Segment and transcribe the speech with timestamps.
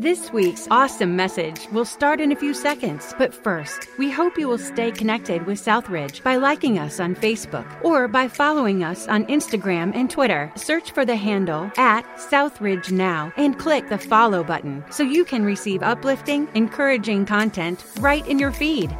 [0.00, 4.46] This week's awesome message will start in a few seconds, but first, we hope you
[4.46, 9.26] will stay connected with Southridge by liking us on Facebook or by following us on
[9.26, 10.52] Instagram and Twitter.
[10.54, 15.44] Search for the handle at Southridge Now and click the follow button so you can
[15.44, 18.96] receive uplifting, encouraging content right in your feed.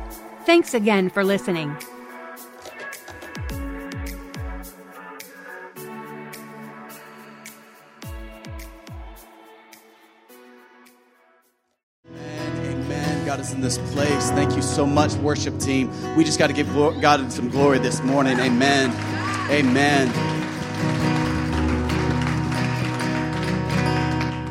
[0.47, 1.77] Thanks again for listening.
[13.59, 14.31] In this place.
[14.31, 15.91] Thank you so much, worship team.
[16.17, 18.39] We just got to give God some glory this morning.
[18.39, 18.91] Amen.
[19.51, 20.38] Amen.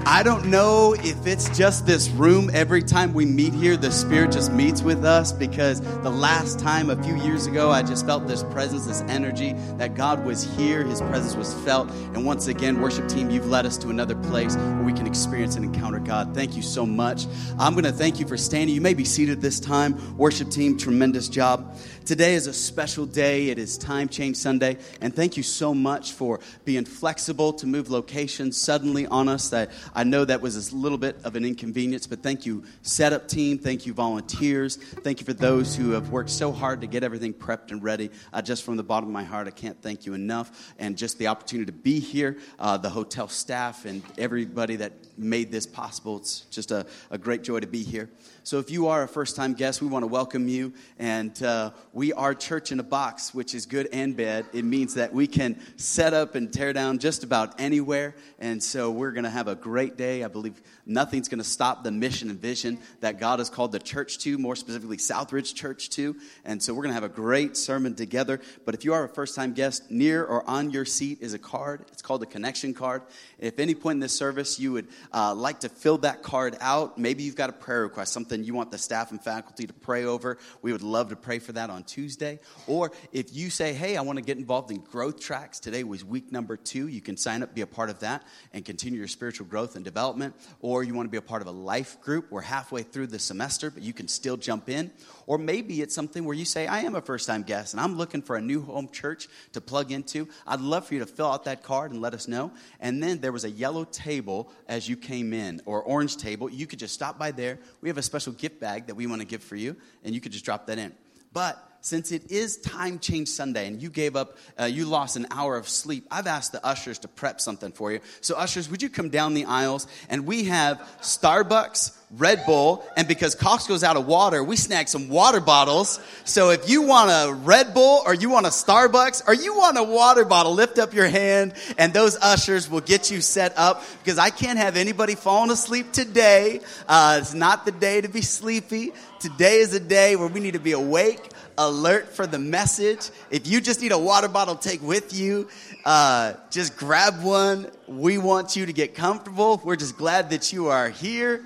[0.09, 2.49] I don't know if it's just this room.
[2.53, 6.89] Every time we meet here, the Spirit just meets with us because the last time,
[6.89, 10.85] a few years ago, I just felt this presence, this energy that God was here,
[10.85, 11.91] His presence was felt.
[11.91, 15.57] And once again, worship team, you've led us to another place where we can experience
[15.57, 16.33] and encounter God.
[16.33, 17.25] Thank you so much.
[17.59, 18.73] I'm going to thank you for standing.
[18.73, 20.17] You may be seated this time.
[20.17, 21.75] Worship team, tremendous job.
[22.07, 23.49] Today is a special day.
[23.49, 24.77] It is Time Change Sunday.
[25.01, 29.49] And thank you so much for being flexible to move locations suddenly on us.
[29.49, 33.27] That I know that was a little bit of an inconvenience, but thank you, setup
[33.27, 33.57] team.
[33.57, 34.77] Thank you, volunteers.
[34.77, 38.09] Thank you for those who have worked so hard to get everything prepped and ready.
[38.31, 40.73] Uh, just from the bottom of my heart, I can't thank you enough.
[40.79, 45.51] And just the opportunity to be here, uh, the hotel staff, and everybody that made
[45.51, 46.19] this possible.
[46.19, 48.09] It's just a, a great joy to be here.
[48.43, 50.71] So, if you are a first time guest, we want to welcome you.
[50.97, 54.45] And uh, we are church in a box, which is good and bad.
[54.53, 58.13] It means that we can set up and tear down just about anywhere.
[58.37, 60.23] And so, we're going to have a great day.
[60.23, 63.79] I believe nothing's going to stop the mission and vision that God has called the
[63.79, 66.15] church to, more specifically, Southridge Church to.
[66.45, 68.41] And so, we're going to have a great sermon together.
[68.63, 71.39] But if you are a first time guest, near or on your seat is a
[71.39, 71.85] card.
[71.91, 73.01] It's called a connection card.
[73.39, 76.99] If any point in this service you would uh, like to fill that card out,
[76.99, 80.05] maybe you've got a prayer request, something you want the staff and faculty to pray
[80.05, 82.39] over, we would love to pray for that on Tuesday.
[82.67, 86.03] Or if you say, hey, I want to get involved in growth tracks, today was
[86.03, 88.23] week number two, you can sign up, be a part of that,
[88.53, 90.35] and continue your spiritual growth and development.
[90.59, 93.19] Or you want to be a part of a life group, we're halfway through the
[93.19, 94.91] semester, but you can still jump in.
[95.25, 97.97] Or maybe it's something where you say, I am a first time guest and I'm
[97.97, 100.27] looking for a new home church to plug into.
[100.45, 102.51] I'd love for you to fill out that card and let us know.
[102.79, 106.49] And then there was a yellow table as you came in, or orange table.
[106.49, 107.59] You could just stop by there.
[107.81, 110.21] We have a special gift bag that we want to give for you, and you
[110.21, 110.93] could just drop that in.
[111.33, 115.27] But since it is time change Sunday and you gave up, uh, you lost an
[115.31, 117.99] hour of sleep, I've asked the ushers to prep something for you.
[118.21, 119.87] So, ushers, would you come down the aisles?
[120.09, 125.09] And we have Starbucks, Red Bull, and because Costco's out of water, we snagged some
[125.09, 125.99] water bottles.
[126.25, 129.77] So, if you want a Red Bull or you want a Starbucks or you want
[129.77, 133.83] a water bottle, lift up your hand and those ushers will get you set up
[134.03, 136.61] because I can't have anybody falling asleep today.
[136.87, 138.93] Uh, it's not the day to be sleepy.
[139.19, 143.09] Today is a day where we need to be awake alert for the message.
[143.31, 145.47] If you just need a water bottle take with you,
[145.85, 147.71] uh, just grab one.
[147.87, 149.59] We want you to get comfortable.
[149.63, 151.43] We're just glad that you are here.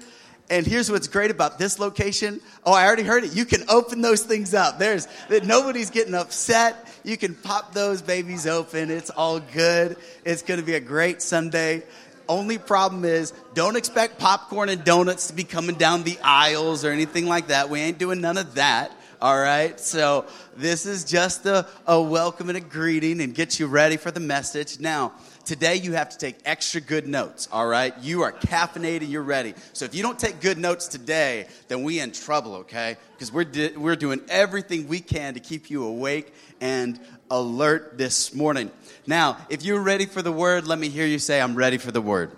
[0.49, 2.41] And here's what's great about this location.
[2.65, 3.33] Oh, I already heard it.
[3.33, 4.77] You can open those things up.
[4.77, 6.93] There's that nobody's getting upset.
[7.05, 8.91] You can pop those babies open.
[8.91, 9.95] It's all good.
[10.25, 11.83] It's going to be a great Sunday.
[12.31, 16.91] Only problem is don't expect popcorn and donuts to be coming down the aisles or
[16.91, 17.69] anything like that.
[17.69, 18.89] We ain't doing none of that.
[19.21, 19.77] All right.
[19.77, 20.25] So
[20.55, 24.21] this is just a, a welcome and a greeting and get you ready for the
[24.21, 24.79] message.
[24.79, 25.11] Now,
[25.43, 27.49] today you have to take extra good notes.
[27.51, 27.93] All right.
[27.99, 29.09] You are caffeinated.
[29.09, 29.53] You're ready.
[29.73, 32.55] So if you don't take good notes today, then we in trouble.
[32.55, 32.95] Okay.
[33.11, 36.97] Because we're, di- we're doing everything we can to keep you awake and
[37.29, 38.71] alert this morning.
[39.07, 41.91] Now, if you're ready for the word, let me hear you say, I'm ready for
[41.91, 42.31] the word.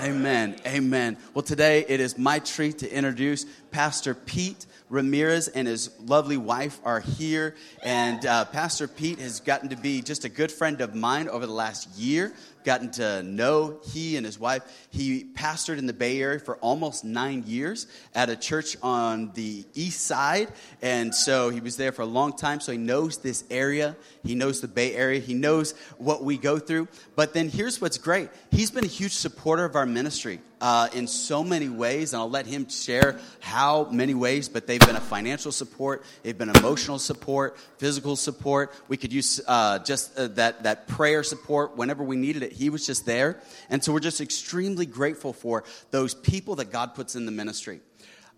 [0.00, 0.56] Amen.
[0.66, 1.16] Amen.
[1.34, 6.80] Well, today it is my treat to introduce Pastor Pete Ramirez and his lovely wife
[6.84, 7.54] are here.
[7.82, 11.46] And uh, Pastor Pete has gotten to be just a good friend of mine over
[11.46, 12.32] the last year
[12.68, 14.62] gotten to know he and his wife.
[14.90, 19.64] He pastored in the Bay Area for almost nine years at a church on the
[19.72, 20.48] east side.
[20.82, 22.60] And so he was there for a long time.
[22.60, 23.96] So he knows this area.
[24.22, 25.18] He knows the Bay Area.
[25.18, 26.88] He knows what we go through.
[27.16, 30.40] But then here's what's great he's been a huge supporter of our ministry.
[30.60, 34.80] Uh, in so many ways, and I'll let him share how many ways, but they've
[34.80, 38.74] been a financial support, they've been emotional support, physical support.
[38.88, 42.52] We could use uh, just uh, that, that prayer support whenever we needed it.
[42.58, 43.40] He was just there.
[43.70, 47.80] And so we're just extremely grateful for those people that God puts in the ministry.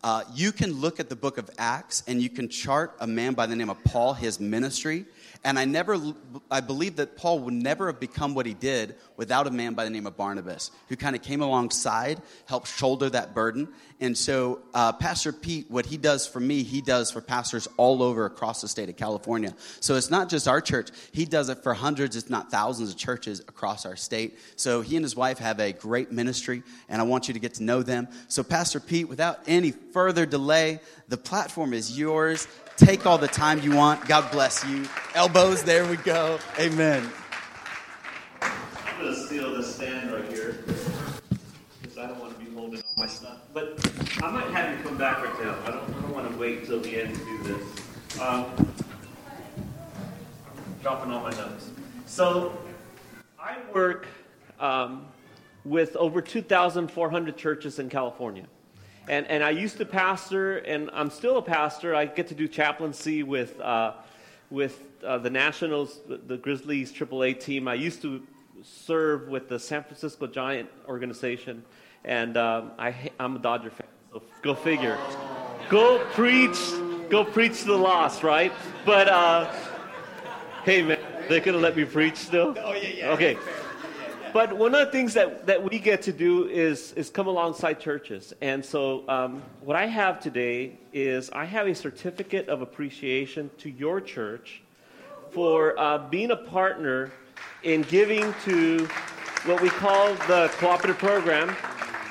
[0.03, 3.35] Uh, you can look at the book of Acts and you can chart a man
[3.35, 5.05] by the name of Paul, his ministry.
[5.43, 5.97] And I never,
[6.51, 9.85] I believe that Paul would never have become what he did without a man by
[9.85, 13.69] the name of Barnabas, who kind of came alongside, helped shoulder that burden.
[14.01, 18.03] And so, uh, Pastor Pete, what he does for me, he does for pastors all
[18.03, 19.55] over across the state of California.
[19.81, 22.99] So it's not just our church, he does it for hundreds, if not thousands, of
[22.99, 24.39] churches across our state.
[24.57, 27.55] So he and his wife have a great ministry, and I want you to get
[27.55, 28.09] to know them.
[28.29, 32.47] So, Pastor Pete, without any further delay, the platform is yours.
[32.81, 34.09] Take all the time you want.
[34.09, 34.87] God bless you.
[35.15, 36.39] Elbows, there we go.
[36.59, 37.07] Amen.
[38.41, 40.65] I'm going to steal this stand right here
[41.83, 43.37] because I don't want to be holding all my stuff.
[43.53, 43.87] But
[44.23, 45.59] I might have you come back right now.
[45.67, 48.19] I don't, I don't want to wait until the end to do this.
[48.19, 48.47] Um,
[50.81, 51.69] dropping all my notes.
[52.07, 52.59] So
[53.39, 54.07] I work
[54.59, 55.05] um,
[55.67, 58.47] with over 2,400 churches in California.
[59.11, 61.97] And, and I used to pastor, and I'm still a pastor.
[61.97, 63.95] I get to do chaplaincy with, uh,
[64.51, 67.67] with uh, the Nationals, the, Grizzlies AAA team.
[67.67, 68.23] I used to
[68.63, 71.65] serve with the San Francisco Giant organization,
[72.05, 74.97] and um, I, I'm a Dodger fan, so go figure.
[75.69, 76.59] Go preach,
[77.09, 78.53] go preach to the loss, right?
[78.87, 79.53] But uh,
[80.63, 82.55] hey, man, they're gonna let me preach still.
[82.63, 83.11] Oh yeah, yeah.
[83.11, 83.37] Okay.
[84.33, 87.81] But one of the things that, that we get to do is, is come alongside
[87.81, 88.33] churches.
[88.41, 93.71] And so, um, what I have today is I have a certificate of appreciation to
[93.71, 94.63] your church
[95.31, 97.11] for uh, being a partner
[97.65, 98.89] in giving to
[99.47, 101.57] what we call the cooperative program.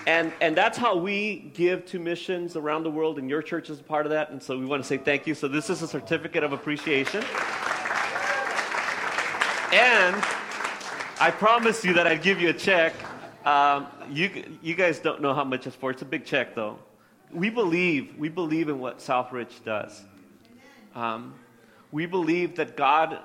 [0.05, 3.79] And, and that's how we give to missions around the world, and your church is
[3.79, 4.31] a part of that.
[4.31, 5.35] And so we want to say thank you.
[5.35, 7.23] So, this is a certificate of appreciation.
[9.71, 10.21] And
[11.21, 12.93] I promised you that I'd give you a check.
[13.45, 15.91] Um, you, you guys don't know how much it's for.
[15.91, 16.79] It's a big check, though.
[17.33, 20.01] We believe, we believe in what Southridge does.
[20.95, 21.33] Um,
[21.91, 23.19] we believe that God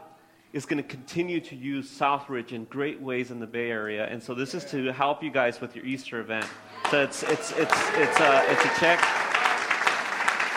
[0.52, 4.22] is going to continue to use Southridge in great ways in the Bay Area, and
[4.22, 6.46] so this is to help you guys with your Easter event.
[6.90, 9.00] So it's it's it's it's a it's a check.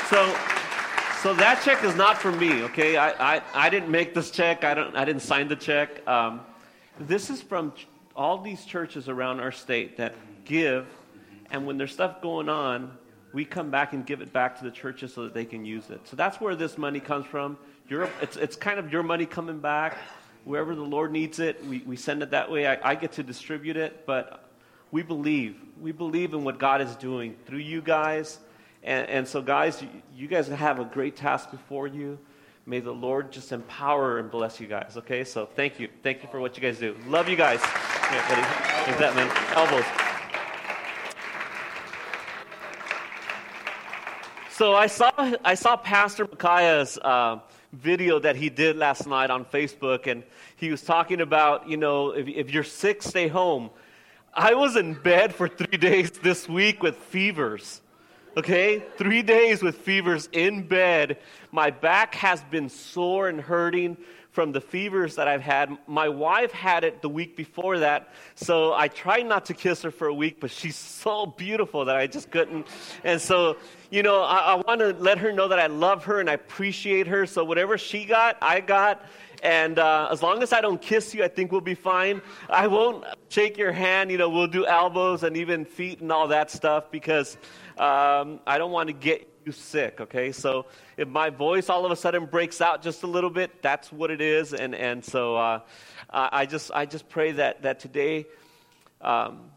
[0.09, 0.35] So
[1.23, 2.61] so that check is not for me.
[2.63, 4.63] Okay, I I, I didn't make this check.
[4.63, 6.07] I don't I didn't sign the check.
[6.07, 6.41] Um,
[6.99, 7.73] this is from
[8.15, 10.15] all these churches around our state that
[10.45, 10.87] give,
[11.51, 12.97] and when there's stuff going on,
[13.33, 15.89] we come back and give it back to the churches so that they can use
[15.89, 16.01] it.
[16.07, 17.57] So that's where this money comes from.
[17.89, 19.97] It's, it's kind of your money coming back.
[20.43, 22.65] Wherever the Lord needs it, we, we send it that way.
[22.65, 24.49] I, I get to distribute it, but
[24.91, 25.57] we believe.
[25.79, 28.39] We believe in what God is doing through you guys.
[28.81, 29.83] And, and so, guys,
[30.15, 32.17] you guys have a great task before you.
[32.69, 35.23] May the Lord just empower and bless you guys, okay?
[35.23, 35.87] So thank you.
[36.03, 36.97] Thank you for what you guys do.
[37.07, 37.61] Love you guys.
[37.63, 38.99] Yeah, buddy.
[38.99, 39.31] That, man.
[39.55, 39.85] Elbows.
[44.51, 45.11] So I saw,
[45.45, 47.39] I saw Pastor Micaiah's uh,
[47.71, 50.23] video that he did last night on Facebook, and
[50.57, 53.69] he was talking about, you know, if, if you're sick, stay home.
[54.33, 57.79] I was in bed for three days this week with fevers.
[58.37, 61.17] Okay, three days with fevers in bed.
[61.51, 63.97] My back has been sore and hurting
[64.29, 65.75] from the fevers that I've had.
[65.87, 69.89] My wife had it the week before that, so I tried not to kiss her
[69.89, 72.67] for a week, but she's so beautiful that I just couldn't.
[73.03, 73.57] And so,
[73.89, 76.33] you know, I, I want to let her know that I love her and I
[76.33, 77.25] appreciate her.
[77.25, 79.03] So whatever she got, I got.
[79.43, 82.21] And uh, as long as I don't kiss you, I think we'll be fine.
[82.49, 84.11] I won't shake your hand.
[84.11, 87.37] You know, we'll do elbows and even feet and all that stuff because
[87.77, 90.31] um, I don't want to get you sick, okay?
[90.31, 90.65] So
[90.97, 94.11] if my voice all of a sudden breaks out just a little bit, that's what
[94.11, 94.53] it is.
[94.53, 95.59] And, and so uh,
[96.09, 98.25] I, just, I just pray that, that today
[99.01, 99.51] um,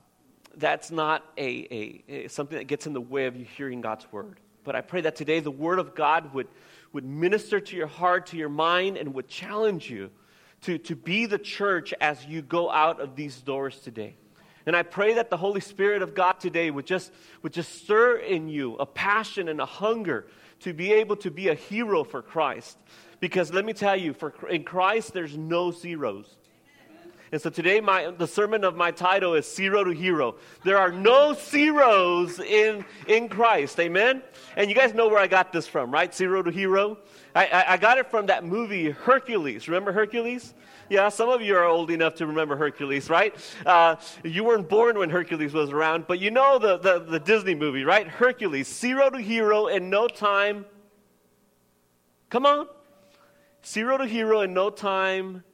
[0.57, 4.11] that's not a, a, a, something that gets in the way of you hearing God's
[4.13, 4.39] word.
[4.63, 6.49] But I pray that today the word of God would,
[6.93, 10.11] would minister to your heart, to your mind, and would challenge you
[10.63, 14.17] to, to be the church as you go out of these doors today.
[14.67, 18.17] And I pray that the Holy Spirit of God today would just, would just stir
[18.17, 20.27] in you a passion and a hunger
[20.61, 22.77] to be able to be a hero for Christ.
[23.21, 26.37] Because let me tell you, for, in Christ, there's no zeros.
[27.33, 30.35] And so today, my, the sermon of my title is Zero to Hero.
[30.65, 33.79] There are no zeros in, in Christ.
[33.79, 34.23] Amen?
[34.57, 36.13] And you guys know where I got this from, right?
[36.13, 36.99] Zero to Hero.
[37.33, 39.69] I, I, I got it from that movie Hercules.
[39.69, 40.55] Remember Hercules?
[40.89, 43.33] Yeah, some of you are old enough to remember Hercules, right?
[43.65, 43.95] Uh,
[44.25, 47.85] you weren't born when Hercules was around, but you know the, the, the Disney movie,
[47.85, 48.09] right?
[48.09, 50.67] Hercules, zero to hero in no time.
[52.29, 52.67] Come on.
[53.65, 55.45] Zero to hero in no time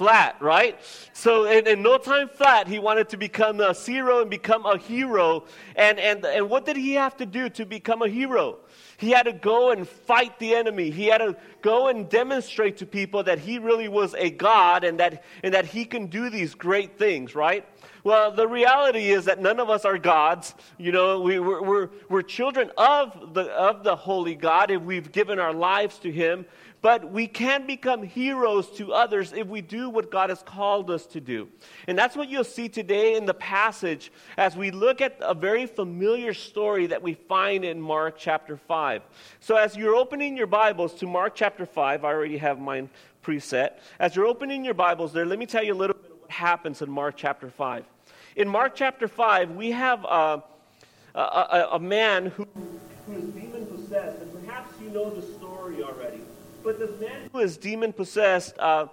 [0.00, 0.80] flat, right?
[1.12, 4.78] So in, in, no time flat, he wanted to become a zero and become a
[4.78, 5.44] hero.
[5.76, 8.60] And, and, and what did he have to do to become a hero?
[8.96, 10.88] He had to go and fight the enemy.
[10.88, 14.98] He had to go and demonstrate to people that he really was a God and
[15.00, 17.66] that, and that he can do these great things, right?
[18.02, 20.54] Well, the reality is that none of us are gods.
[20.78, 25.12] You know, we, we're, we're, we're children of the, of the Holy God if we've
[25.12, 26.46] given our lives to Him.
[26.82, 31.04] But we can become heroes to others if we do what God has called us
[31.06, 31.48] to do.
[31.86, 35.66] And that's what you'll see today in the passage as we look at a very
[35.66, 39.02] familiar story that we find in Mark chapter 5.
[39.40, 42.88] So, as you're opening your Bibles to Mark chapter 5, I already have mine
[43.22, 43.72] preset.
[43.98, 46.30] As you're opening your Bibles there, let me tell you a little bit of what
[46.30, 47.84] happens in Mark chapter 5.
[48.36, 50.40] In Mark chapter 5, we have uh,
[51.14, 52.46] a, a, a man who,
[53.06, 55.39] who is demon possessed, and perhaps you know the story.
[56.70, 58.86] But this man who is demon possessed uh,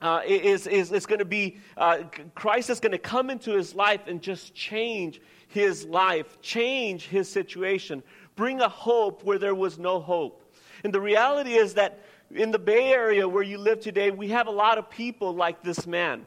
[0.00, 1.98] uh, is, is, is going to be, uh,
[2.34, 7.28] Christ is going to come into his life and just change his life, change his
[7.28, 8.02] situation,
[8.34, 10.52] bring a hope where there was no hope.
[10.82, 12.00] And the reality is that
[12.34, 15.62] in the Bay Area where you live today, we have a lot of people like
[15.62, 16.26] this man.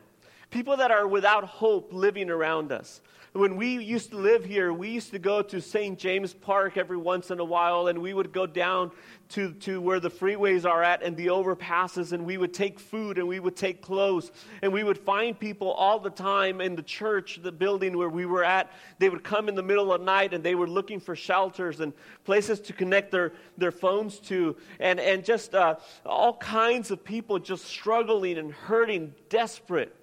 [0.56, 3.02] People that are without hope living around us
[3.36, 6.00] when we used to live here, we used to go to St.
[6.00, 8.92] James Park every once in a while, and we would go down
[9.28, 13.18] to, to where the freeways are at and the overpasses, and we would take food
[13.18, 14.32] and we would take clothes,
[14.62, 18.26] and we would find people all the time in the church, the building where we
[18.26, 18.72] were at.
[19.00, 21.82] They would come in the middle of the night and they were looking for shelters
[21.82, 21.92] and
[22.24, 27.38] places to connect their, their phones to, and, and just uh, all kinds of people
[27.40, 29.94] just struggling and hurting, desperate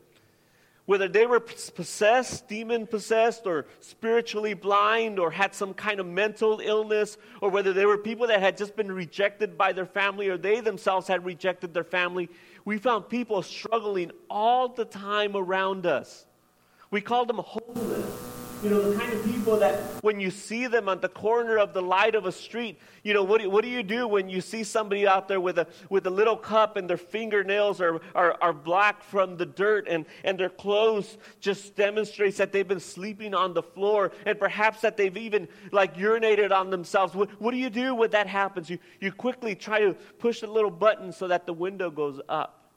[0.92, 6.60] whether they were possessed, demon possessed, or spiritually blind, or had some kind of mental
[6.62, 10.36] illness, or whether they were people that had just been rejected by their family, or
[10.36, 12.28] they themselves had rejected their family,
[12.66, 16.26] we found people struggling all the time around us.
[16.90, 18.41] We called them homeless.
[18.62, 21.72] You know, the kind of people that when you see them on the corner of
[21.72, 24.40] the light of a street, you know, what do, what do you do when you
[24.40, 28.36] see somebody out there with a, with a little cup and their fingernails are, are,
[28.40, 33.34] are black from the dirt and, and their clothes just demonstrates that they've been sleeping
[33.34, 37.16] on the floor and perhaps that they've even like urinated on themselves.
[37.16, 38.70] What, what do you do when that happens?
[38.70, 42.70] You, you quickly try to push a little button so that the window goes up.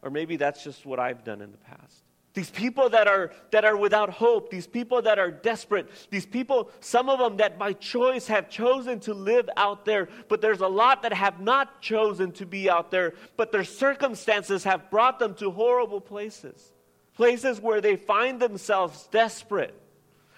[0.00, 2.03] Or maybe that's just what I've done in the past.
[2.34, 6.68] These people that are, that are without hope, these people that are desperate, these people,
[6.80, 10.66] some of them that by choice have chosen to live out there, but there's a
[10.66, 15.34] lot that have not chosen to be out there, but their circumstances have brought them
[15.36, 16.72] to horrible places.
[17.14, 19.80] Places where they find themselves desperate,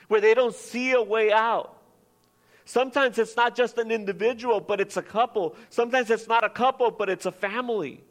[0.08, 1.80] where they don't see a way out.
[2.66, 5.56] Sometimes it's not just an individual, but it's a couple.
[5.70, 8.02] Sometimes it's not a couple, but it's a family.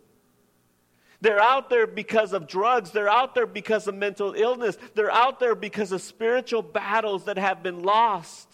[1.22, 2.92] They're out there because of drugs.
[2.92, 4.78] They're out there because of mental illness.
[4.94, 8.48] They're out there because of spiritual battles that have been lost.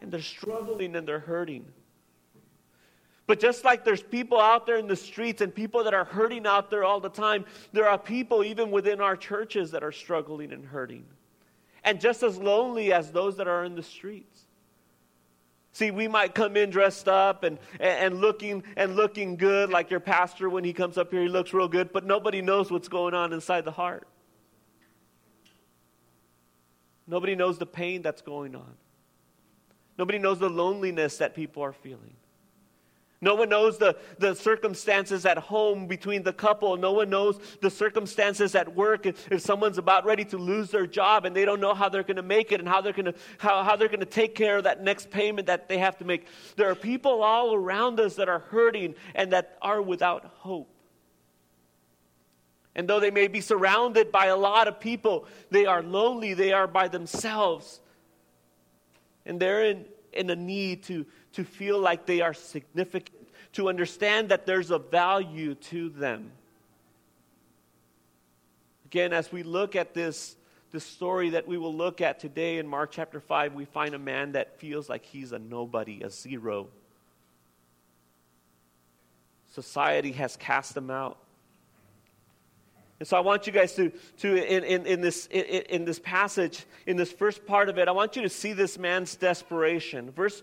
[0.00, 1.66] And they're struggling and they're hurting.
[3.26, 6.46] But just like there's people out there in the streets and people that are hurting
[6.46, 10.52] out there all the time, there are people even within our churches that are struggling
[10.52, 11.04] and hurting.
[11.84, 14.46] And just as lonely as those that are in the streets.
[15.72, 20.00] See, we might come in dressed up and, and, looking and looking good, like your
[20.00, 23.14] pastor when he comes up here, he looks real good, but nobody knows what's going
[23.14, 24.08] on inside the heart.
[27.06, 28.74] Nobody knows the pain that's going on.
[29.96, 32.14] Nobody knows the loneliness that people are feeling.
[33.22, 36.74] No one knows the, the circumstances at home between the couple.
[36.78, 39.04] No one knows the circumstances at work.
[39.04, 42.16] If, someone's about ready to lose their job and they don't know how they're going
[42.16, 44.58] to make it and how they're going to how, how they're going to take care
[44.58, 46.26] of that next payment that they have to make.
[46.56, 50.70] There are people all around us that are hurting and that are without hope.
[52.74, 56.32] And though they may be surrounded by a lot of people, they are lonely.
[56.32, 57.80] They are by themselves.
[59.26, 63.16] And they're in, in a need to to feel like they are significant,
[63.52, 66.32] to understand that there's a value to them.
[68.86, 70.36] Again, as we look at this,
[70.72, 73.98] this story that we will look at today in Mark chapter 5, we find a
[73.98, 76.68] man that feels like he's a nobody, a zero.
[79.52, 81.18] Society has cast him out.
[83.00, 85.98] And so I want you guys to, to in, in, in, this, in, in this
[85.98, 90.10] passage, in this first part of it, I want you to see this man's desperation.
[90.10, 90.42] Verse,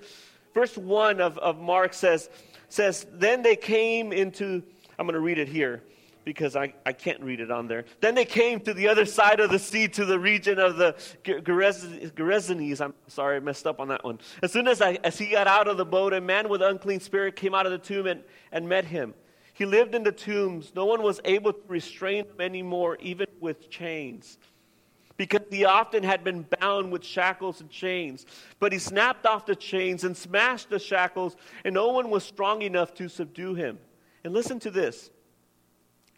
[0.57, 2.31] Verse 1 of, of Mark says,
[2.67, 4.63] says, Then they came into,
[4.97, 5.83] I'm going to read it here
[6.25, 7.85] because I, I can't read it on there.
[8.01, 10.95] Then they came to the other side of the sea, to the region of the
[11.23, 12.81] Gerasenes.
[12.81, 14.17] I'm sorry, I messed up on that one.
[14.41, 17.01] As soon as, I, as he got out of the boat, a man with unclean
[17.01, 19.13] spirit came out of the tomb and, and met him.
[19.53, 20.71] He lived in the tombs.
[20.75, 24.39] No one was able to restrain him anymore, even with chains.
[25.17, 28.25] Because he often had been bound with shackles and chains.
[28.59, 32.61] But he snapped off the chains and smashed the shackles, and no one was strong
[32.61, 33.79] enough to subdue him.
[34.23, 35.09] And listen to this.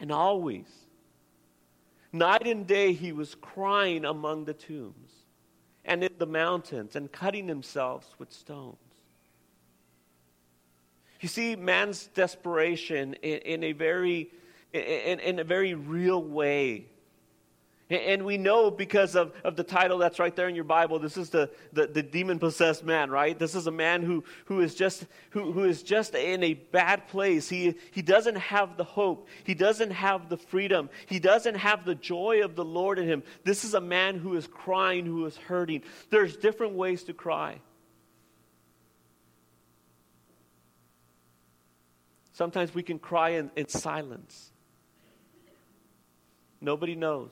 [0.01, 0.67] And always,
[2.11, 5.11] night and day, he was crying among the tombs
[5.85, 8.77] and in the mountains and cutting himself with stones.
[11.19, 14.31] You see, man's desperation in, in a very
[14.71, 16.85] in, in, a very real way.
[17.89, 21.17] And we know because of, of the title that's right there in your Bible, this
[21.17, 23.37] is the, the, the demon possessed man, right?
[23.37, 27.07] This is a man who, who, is just, who, who is just in a bad
[27.07, 27.49] place.
[27.49, 31.95] He, he doesn't have the hope, he doesn't have the freedom, he doesn't have the
[31.95, 33.23] joy of the Lord in him.
[33.43, 35.81] This is a man who is crying, who is hurting.
[36.11, 37.59] There's different ways to cry.
[42.33, 44.51] Sometimes we can cry in, in silence.
[46.61, 47.31] Nobody knows.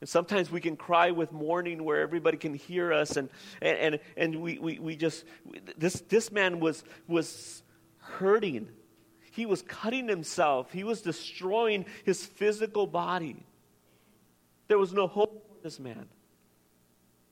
[0.00, 3.16] And sometimes we can cry with mourning where everybody can hear us.
[3.16, 3.28] And,
[3.60, 5.24] and, and, and we, we, we just,
[5.76, 7.62] this, this man was, was
[7.98, 8.68] hurting.
[9.32, 13.44] He was cutting himself, he was destroying his physical body.
[14.68, 16.06] There was no hope for this man.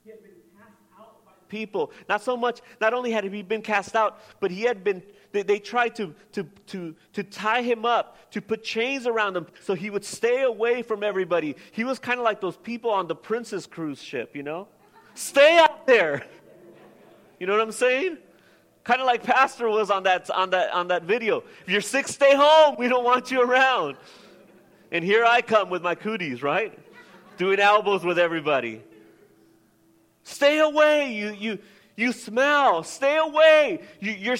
[0.04, 1.92] He had been cast out by people.
[2.08, 5.02] Not so much, not only had he been cast out, but he had been
[5.36, 9.46] they, they tried to, to, to, to tie him up, to put chains around him
[9.60, 11.56] so he would stay away from everybody.
[11.72, 14.68] He was kind of like those people on the Princess cruise ship, you know?
[15.14, 16.24] Stay out there.
[17.38, 18.18] You know what I'm saying?
[18.84, 21.42] Kind of like Pastor was on that, on, that, on that video.
[21.62, 22.76] If you're sick, stay home.
[22.78, 23.96] We don't want you around.
[24.92, 26.78] And here I come with my cooties, right?
[27.36, 28.82] Doing elbows with everybody.
[30.22, 31.12] Stay away.
[31.12, 31.58] You, you,
[31.96, 32.82] you smell.
[32.84, 33.80] Stay away.
[34.00, 34.36] You, you're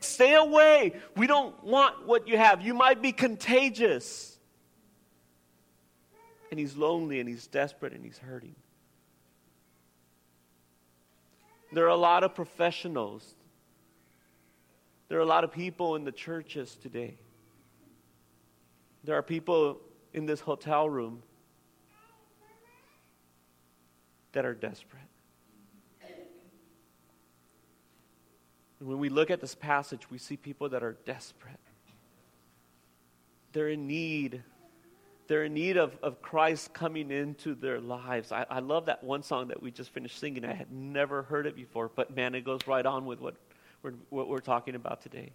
[0.00, 0.94] Stay away.
[1.16, 2.62] We don't want what you have.
[2.62, 4.38] You might be contagious.
[6.50, 8.56] And he's lonely and he's desperate and he's hurting.
[11.72, 13.34] There are a lot of professionals.
[15.08, 17.18] There are a lot of people in the churches today.
[19.04, 19.80] There are people
[20.12, 21.22] in this hotel room
[24.32, 25.02] that are desperate.
[28.80, 31.60] And when we look at this passage, we see people that are desperate.
[33.52, 34.42] They're in need.
[35.26, 38.32] They're in need of, of Christ coming into their lives.
[38.32, 40.44] I, I love that one song that we just finished singing.
[40.44, 43.36] I had never heard it before, but man, it goes right on with what
[43.82, 45.30] we're, what we're talking about today.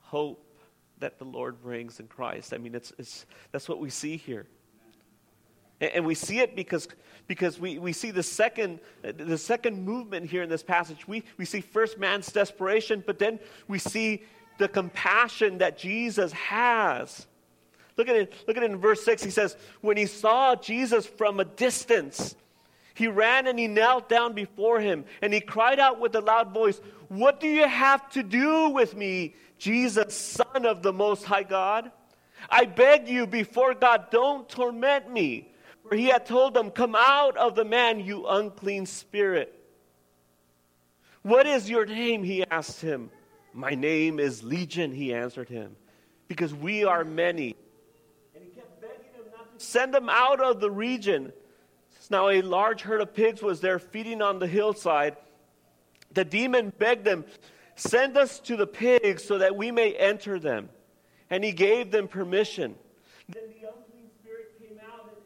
[0.00, 0.42] Hope
[1.00, 2.54] that the Lord brings in Christ.
[2.54, 4.46] I mean, it's, it's, that's what we see here.
[5.80, 6.88] And we see it because,
[7.26, 11.06] because we, we see the second, the second movement here in this passage.
[11.08, 14.22] We, we see first man's desperation, but then we see
[14.58, 17.26] the compassion that Jesus has.
[17.96, 19.22] Look at it, look at it in verse 6.
[19.22, 22.34] He says, When he saw Jesus from a distance,
[22.94, 26.52] he ran and he knelt down before him, and he cried out with a loud
[26.52, 31.42] voice, What do you have to do with me, Jesus, Son of the Most High
[31.42, 31.90] God?
[32.50, 35.48] I beg you before God, don't torment me.
[35.88, 39.58] For he had told them, Come out of the man, you unclean spirit.
[41.22, 42.22] What is your name?
[42.22, 43.10] He asked him.
[43.52, 45.76] My name is Legion, he answered him,
[46.26, 47.54] because we are many.
[48.34, 51.32] And he kept begging him not to send them out of the region.
[52.10, 55.16] Now, a large herd of pigs was there feeding on the hillside.
[56.12, 57.24] The demon begged them,
[57.76, 60.68] Send us to the pigs so that we may enter them.
[61.30, 62.74] And he gave them permission.
[63.28, 63.66] Then the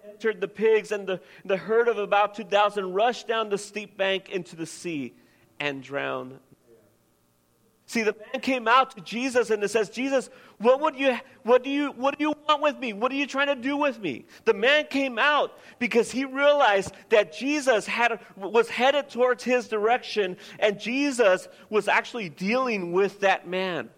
[0.09, 4.31] entered the pigs, and the, the herd of about 2,000 rushed down the steep bank
[4.31, 5.15] into the sea
[5.61, 6.39] and drowned.
[7.87, 11.65] See, the man came out to Jesus and it says, Jesus, what would you what
[11.65, 12.93] do you what do you want with me?
[12.93, 14.27] What are you trying to do with me?
[14.45, 20.37] The man came out because he realized that Jesus had was headed towards his direction,
[20.59, 23.89] and Jesus was actually dealing with that man.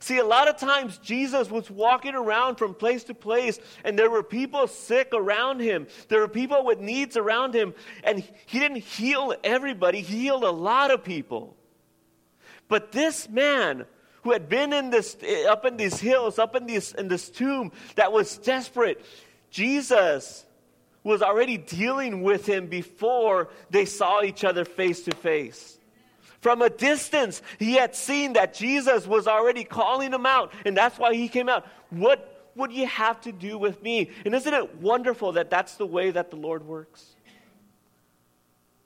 [0.00, 4.10] See, a lot of times Jesus was walking around from place to place, and there
[4.10, 5.86] were people sick around him.
[6.08, 10.50] There were people with needs around him, and he didn't heal everybody, he healed a
[10.50, 11.56] lot of people.
[12.68, 13.86] But this man,
[14.22, 17.30] who had been in this, eh, up in these hills, up in this, in this
[17.30, 19.04] tomb, that was desperate,
[19.50, 20.44] Jesus
[21.04, 25.78] was already dealing with him before they saw each other face to face.
[26.46, 30.96] From a distance, he had seen that Jesus was already calling him out, and that's
[30.96, 31.66] why he came out.
[31.90, 34.10] What would you have to do with me?
[34.24, 37.04] And isn't it wonderful that that's the way that the Lord works?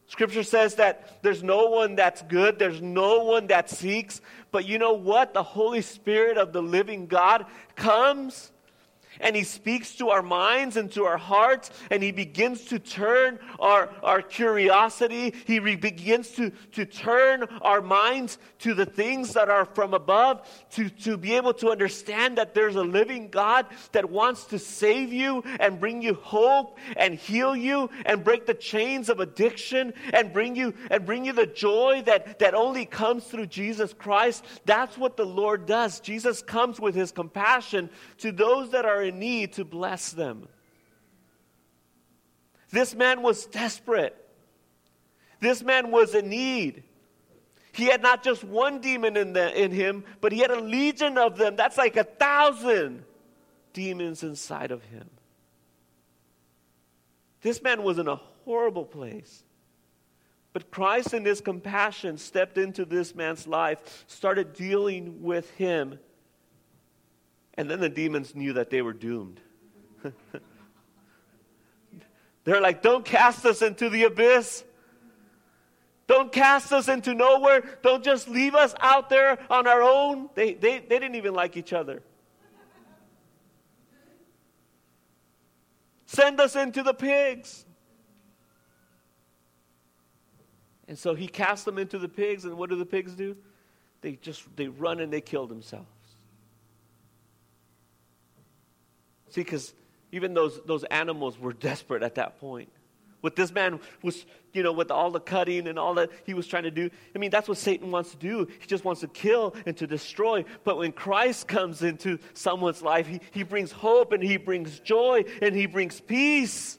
[0.07, 4.23] Scripture says that there's no one that's good, there's no one that seeks.
[4.53, 5.35] But you know what?
[5.35, 7.45] The Holy Spirit of the living God
[7.77, 8.53] comes
[9.21, 13.39] and he speaks to our minds and to our hearts, and he begins to turn
[13.59, 15.35] our, our curiosity.
[15.47, 20.47] He re- begins to, to turn our minds to the things that are from above,
[20.73, 25.13] to, to be able to understand that there's a living God that wants to save
[25.13, 30.33] you and bring you hope and heal you and break the chains of addiction and
[30.33, 34.45] bring you and bring you the joy that, that only comes through Jesus Christ.
[34.65, 36.01] That's what the Lord does.
[36.01, 40.49] Jesus comes with his compassion to those that are in need to bless them.
[42.71, 44.17] This man was desperate.
[45.41, 46.85] This man was in need.
[47.73, 51.19] He had not just one demon in, the, in him, but he had a legion
[51.19, 51.57] of them.
[51.57, 53.05] That's like a thousand
[53.73, 55.09] demons inside of him.
[57.43, 59.45] This man was in a horrible place.
[60.53, 65.99] But Christ, in his compassion, stepped into this man's life, started dealing with him,
[67.61, 69.39] and then the demons knew that they were doomed.
[72.45, 74.65] They're like, don't cast us into the abyss.
[76.07, 77.63] Don't cast us into nowhere.
[77.83, 80.31] Don't just leave us out there on our own.
[80.35, 82.03] They, they, they didn't even like each other.
[86.07, 87.67] Send us into the pigs.
[90.89, 93.37] And so he cast them into the pigs, and what do the pigs do?
[94.01, 96.00] They just they run and they kill themselves.
[99.31, 99.75] See, because
[100.13, 102.71] even those, those animals were desperate at that point.
[103.21, 106.47] What this man was, you know, with all the cutting and all that he was
[106.47, 106.91] trying to do.
[107.15, 108.49] I mean, that's what Satan wants to do.
[108.59, 110.45] He just wants to kill and to destroy.
[110.65, 115.25] But when Christ comes into someone's life, he, he brings hope and he brings joy
[115.43, 116.79] and he brings peace.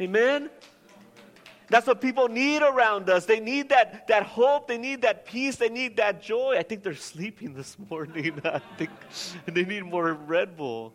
[0.00, 0.48] Amen?
[1.68, 3.24] That's what people need around us.
[3.24, 4.68] They need that, that hope.
[4.68, 5.56] They need that peace.
[5.56, 6.56] They need that joy.
[6.58, 8.40] I think they're sleeping this morning.
[8.44, 8.90] I think
[9.46, 10.94] they need more Red Bull.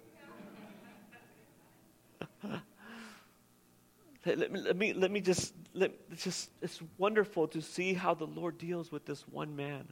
[4.36, 8.14] Let, me, let me, let me just, let, it's just, it's wonderful to see how
[8.14, 9.88] the Lord deals with this one man.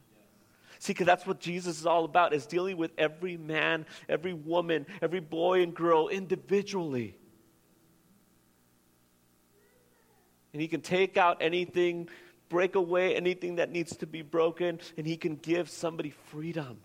[0.79, 4.85] See, because that's what Jesus is all about, is dealing with every man, every woman,
[5.01, 7.15] every boy and girl individually.
[10.53, 12.09] And he can take out anything,
[12.49, 16.79] break away anything that needs to be broken, and he can give somebody freedom.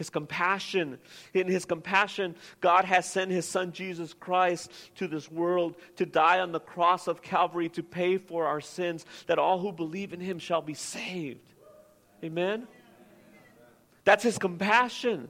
[0.00, 0.96] His compassion.
[1.34, 6.40] In His compassion, God has sent His Son Jesus Christ to this world to die
[6.40, 10.20] on the cross of Calvary to pay for our sins, that all who believe in
[10.20, 11.52] Him shall be saved.
[12.24, 12.66] Amen?
[14.06, 15.28] That's His compassion.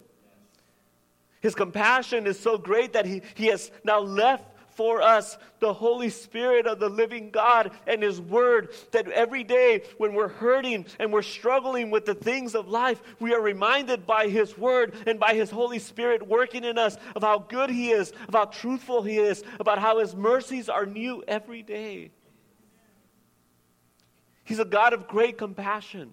[1.40, 4.44] His compassion is so great that He, he has now left
[4.80, 8.70] for us the Holy Spirit of the living God and His Word.
[8.92, 13.34] That every day when we're hurting and we're struggling with the things of life, we
[13.34, 17.40] are reminded by His Word and by His Holy Spirit working in us of how
[17.40, 21.62] good He is, of how truthful He is, about how His mercies are new every
[21.62, 22.10] day.
[24.44, 26.10] He's a God of great compassion.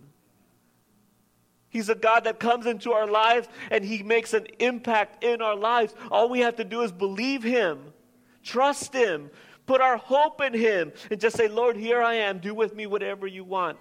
[1.69, 5.55] He's a God that comes into our lives and He makes an impact in our
[5.55, 5.95] lives.
[6.11, 7.93] All we have to do is believe Him
[8.47, 9.29] Trust Him.
[9.65, 10.93] Put our hope in Him.
[11.11, 12.39] And just say, Lord, here I am.
[12.39, 13.77] Do with me whatever you want.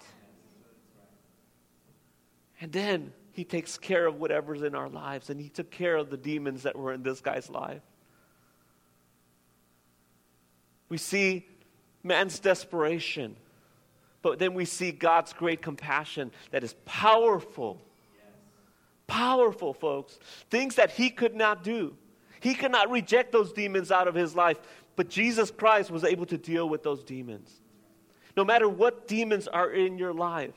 [2.61, 5.31] And then He takes care of whatever's in our lives.
[5.31, 7.83] And He took care of the demons that were in this guy's life.
[10.89, 11.47] We see
[12.03, 13.37] man's desperation,
[14.23, 17.81] but then we see God's great compassion that is powerful.
[19.07, 20.19] Powerful, folks.
[20.51, 21.97] Things that He could not do.
[22.41, 24.59] He could not reject those demons out of his life,
[24.95, 27.61] but Jesus Christ was able to deal with those demons.
[28.37, 30.55] No matter what demons are in your life,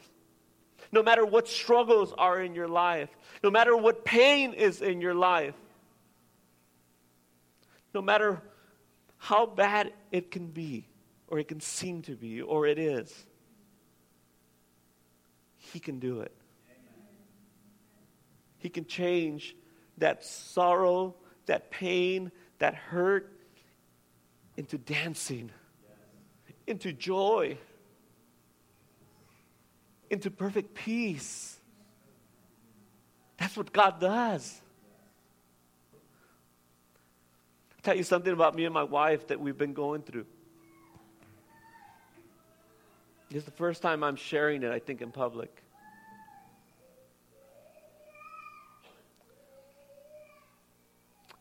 [0.91, 3.09] no matter what struggles are in your life,
[3.43, 5.55] no matter what pain is in your life,
[7.93, 8.41] no matter
[9.17, 10.87] how bad it can be,
[11.27, 13.13] or it can seem to be, or it is,
[15.57, 16.33] He can do it.
[18.57, 19.55] He can change
[19.97, 21.15] that sorrow
[21.49, 23.33] that pain, that hurt,
[24.55, 25.51] into dancing,
[26.67, 27.57] into joy,
[30.09, 31.57] into perfect peace.
[33.37, 34.61] That's what God does.
[37.71, 40.25] I'll tell you something about me and my wife that we've been going through.
[43.29, 45.63] This is the first time I'm sharing it, I think, in public.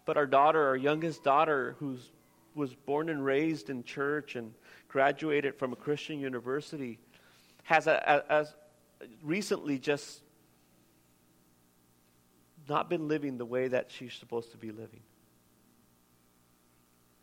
[0.08, 1.98] But our daughter, our youngest daughter, who
[2.54, 4.54] was born and raised in church and
[4.88, 6.98] graduated from a Christian university,
[7.64, 8.54] has a, a, as
[9.22, 10.22] recently just
[12.70, 15.02] not been living the way that she's supposed to be living.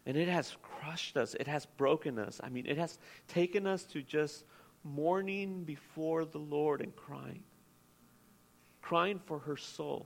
[0.05, 1.33] And it has crushed us.
[1.33, 2.39] It has broken us.
[2.43, 4.45] I mean, it has taken us to just
[4.83, 7.41] mourning before the Lord and crying,
[8.83, 10.05] crying for her soul.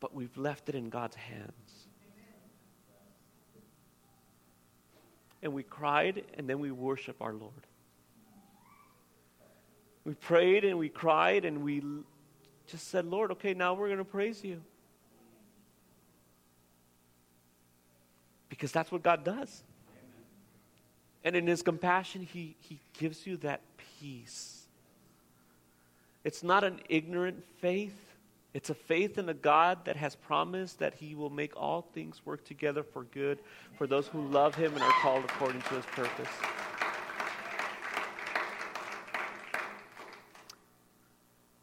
[0.00, 1.86] But we've left it in God's hands.
[5.42, 7.66] And we cried, and then we worship our Lord.
[10.04, 11.82] We prayed and we cried and we
[12.66, 14.62] just said, Lord, okay, now we're going to praise you.
[18.48, 19.62] Because that's what God does.
[21.22, 23.60] And in His compassion, He, he gives you that
[23.98, 24.66] peace.
[26.24, 28.09] It's not an ignorant faith,
[28.52, 32.20] it's a faith in a God that has promised that He will make all things
[32.24, 33.38] work together for good
[33.78, 36.28] for those who love Him and are called according to His purpose.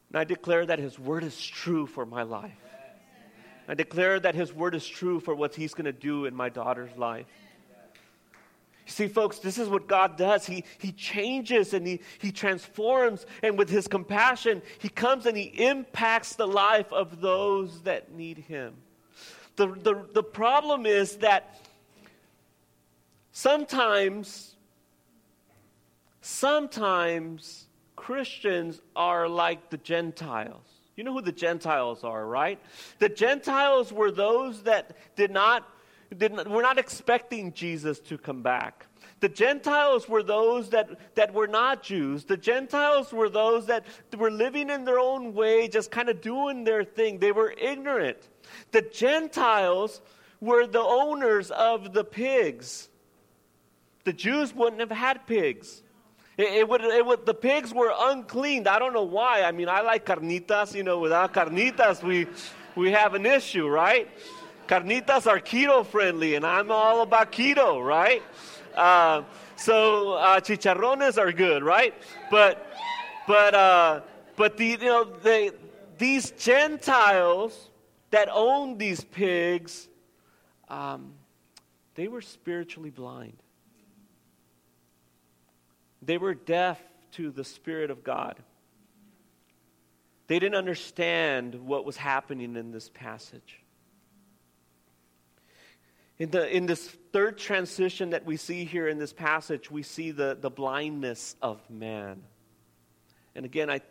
[0.10, 2.52] And I declare that His word is true for my life.
[3.68, 6.48] I declare that His word is true for what He's going to do in my
[6.48, 7.26] daughter's life.
[8.88, 10.46] See, folks, this is what God does.
[10.46, 15.44] He, he changes and he, he transforms, and with His compassion, He comes and He
[15.44, 18.74] impacts the life of those that need Him.
[19.58, 21.60] The, the, the problem is that
[23.32, 24.56] sometimes,
[26.22, 30.64] sometimes, Christians are like the Gentiles.
[30.96, 32.60] You know who the Gentiles are, right?
[33.00, 35.68] The Gentiles were those that did not,
[36.12, 38.88] not were not expecting Jesus to come back.
[39.20, 42.26] The Gentiles were those that, that were not Jews.
[42.26, 46.64] The Gentiles were those that were living in their own way, just kind of doing
[46.64, 47.18] their thing.
[47.18, 48.18] They were ignorant.
[48.72, 50.02] The Gentiles
[50.40, 52.90] were the owners of the pigs.
[54.04, 55.82] The Jews wouldn't have had pigs.
[56.38, 58.68] It, it, would, it would, the pigs were uncleaned.
[58.68, 59.42] I don't know why.
[59.42, 60.76] I mean, I like carnitas.
[60.76, 62.28] You know, without carnitas, we,
[62.76, 64.08] we have an issue, right?
[64.68, 68.22] Carnitas are keto friendly, and I'm all about keto, right?
[68.76, 69.24] Uh,
[69.56, 71.94] so uh, chicharrones are good, right?
[72.30, 72.68] But,
[73.28, 74.02] but, uh,
[74.36, 75.52] but the, you know, they,
[75.98, 77.70] these Gentiles
[78.12, 79.88] that owned these pigs,
[80.70, 81.14] um,
[81.96, 83.38] they were spiritually blind.
[86.02, 86.80] They were deaf
[87.14, 88.38] to the Spirit of God.
[90.28, 93.62] They didn't understand what was happening in this passage.
[96.20, 100.12] In, the, in this third transition that we see here in this passage, we see
[100.12, 102.24] the, the blindness of man.
[103.36, 103.82] And again, I,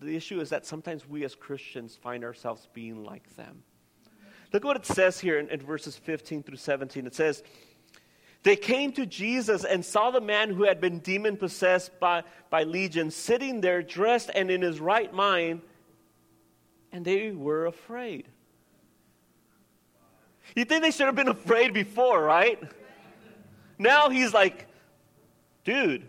[0.00, 3.62] the issue is that sometimes we as Christians find ourselves being like them.
[4.52, 7.06] Look what it says here in, in verses 15 through 17.
[7.06, 7.44] It says,
[8.42, 12.64] they came to Jesus and saw the man who had been demon possessed by, by
[12.64, 15.60] legion sitting there dressed and in his right mind,
[16.90, 18.26] and they were afraid.
[20.56, 22.60] You think they should have been afraid before, right?
[23.78, 24.66] Now he's like,
[25.64, 26.06] dude,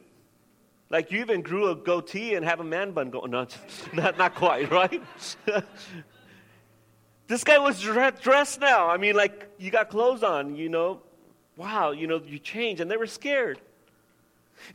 [0.90, 3.32] like you even grew a goatee and have a man bun going.
[3.32, 3.48] No,
[3.94, 5.02] not, not quite, right?
[7.28, 8.90] this guy was dressed now.
[8.90, 11.02] I mean, like, you got clothes on, you know
[11.62, 12.82] wow, you know, you changed.
[12.82, 13.60] And they were scared.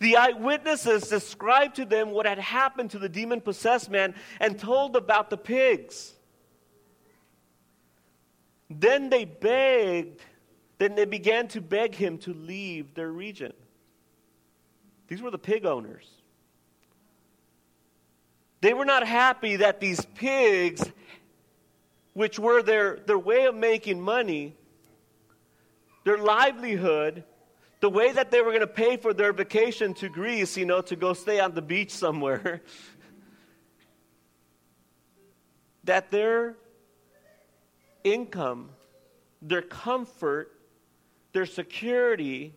[0.01, 4.97] The eyewitnesses described to them what had happened to the demon possessed man and told
[4.97, 6.15] about the pigs.
[8.69, 10.21] Then they begged,
[10.79, 13.53] then they began to beg him to leave their region.
[15.09, 16.09] These were the pig owners.
[18.61, 20.83] They were not happy that these pigs,
[22.15, 24.57] which were their, their way of making money,
[26.05, 27.23] their livelihood,
[27.81, 30.81] the way that they were going to pay for their vacation to Greece, you know,
[30.81, 32.63] to go stay on the beach somewhere,
[35.85, 36.57] that their
[38.07, 38.71] income,
[39.43, 40.53] their comfort,
[41.33, 42.55] their security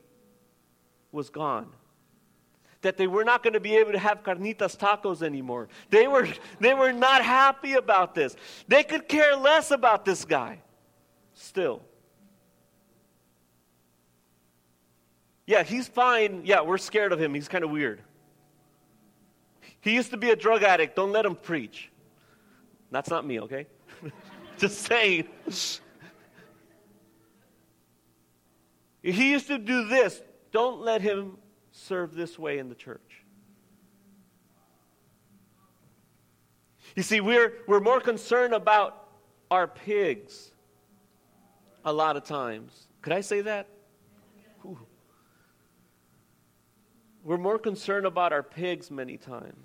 [1.11, 1.67] was gone.
[2.81, 5.67] That they were not going to be able to have carnitas tacos anymore.
[5.89, 6.29] They were,
[6.61, 8.35] they were not happy about this.
[8.69, 10.59] They could care less about this guy
[11.33, 11.81] still.
[15.45, 16.43] Yeah, he's fine.
[16.45, 17.33] Yeah, we're scared of him.
[17.33, 18.01] He's kind of weird.
[19.81, 20.95] He used to be a drug addict.
[20.95, 21.89] Don't let him preach.
[22.91, 23.65] That's not me, okay?
[24.59, 25.27] Just saying.
[29.01, 30.21] he used to do this.
[30.51, 31.37] Don't let him
[31.71, 33.23] serve this way in the church.
[36.95, 39.07] You see, we're, we're more concerned about
[39.49, 40.51] our pigs
[41.85, 42.87] a lot of times.
[43.01, 43.67] Could I say that?
[44.65, 44.77] Ooh.
[47.23, 49.55] We're more concerned about our pigs many times.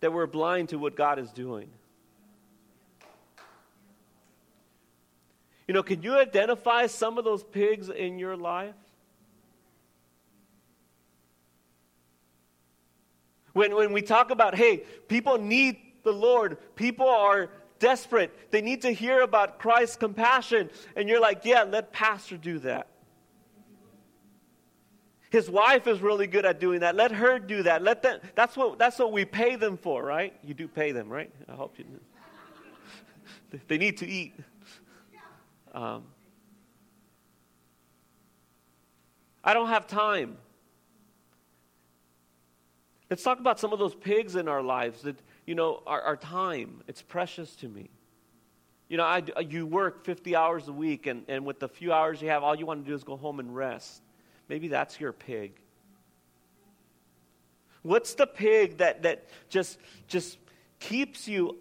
[0.00, 1.70] That we're blind to what God is doing.
[5.70, 8.74] You know, can you identify some of those pigs in your life?
[13.52, 18.82] When, when we talk about, hey, people need the Lord, people are desperate, they need
[18.82, 22.88] to hear about Christ's compassion, and you're like, yeah, let Pastor do that.
[25.30, 26.96] His wife is really good at doing that.
[26.96, 27.80] Let her do that.
[27.80, 30.34] Let them, that's, what, that's what we pay them for, right?
[30.42, 31.30] You do pay them, right?
[31.48, 33.60] I hope you do.
[33.68, 34.34] they need to eat.
[35.72, 36.04] Um,
[39.42, 40.36] I don't have time.
[43.08, 46.16] Let's talk about some of those pigs in our lives that, you know, our, our
[46.16, 46.82] time.
[46.86, 47.90] It's precious to me.
[48.88, 52.20] You know, I, you work 50 hours a week, and, and with the few hours
[52.20, 54.02] you have, all you want to do is go home and rest.
[54.48, 55.52] Maybe that's your pig.
[57.82, 60.38] What's the pig that, that just, just
[60.80, 61.56] keeps you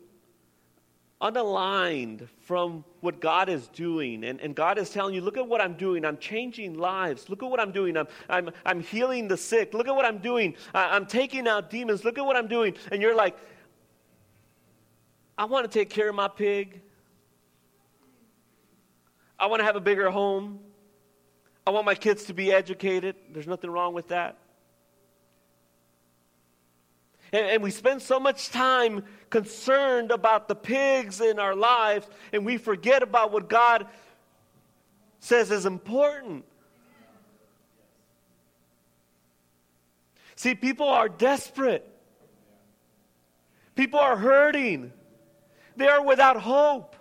[1.21, 4.23] unaligned from what God is doing.
[4.23, 6.05] And, and God is telling you, look at what I'm doing.
[6.05, 7.29] I'm changing lives.
[7.29, 7.97] Look at what I'm doing.
[7.97, 9.73] I'm, I'm, I'm healing the sick.
[9.73, 10.55] Look at what I'm doing.
[10.73, 12.05] I, I'm taking out demons.
[12.05, 12.75] Look at what I'm doing.
[12.91, 13.38] And you're like,
[15.38, 16.82] I want to take care of my pig.
[19.38, 20.60] I want to have a bigger home.
[21.67, 23.15] I want my kids to be educated.
[23.32, 24.38] There's nothing wrong with that.
[27.31, 32.45] And, and, we spend so much time concerned about the pigs in our lives, and
[32.45, 33.87] we forget about what God
[35.19, 36.45] says is important.
[40.35, 41.85] See, people are desperate,
[43.75, 44.93] people are hurting,
[45.75, 46.95] they are without hope.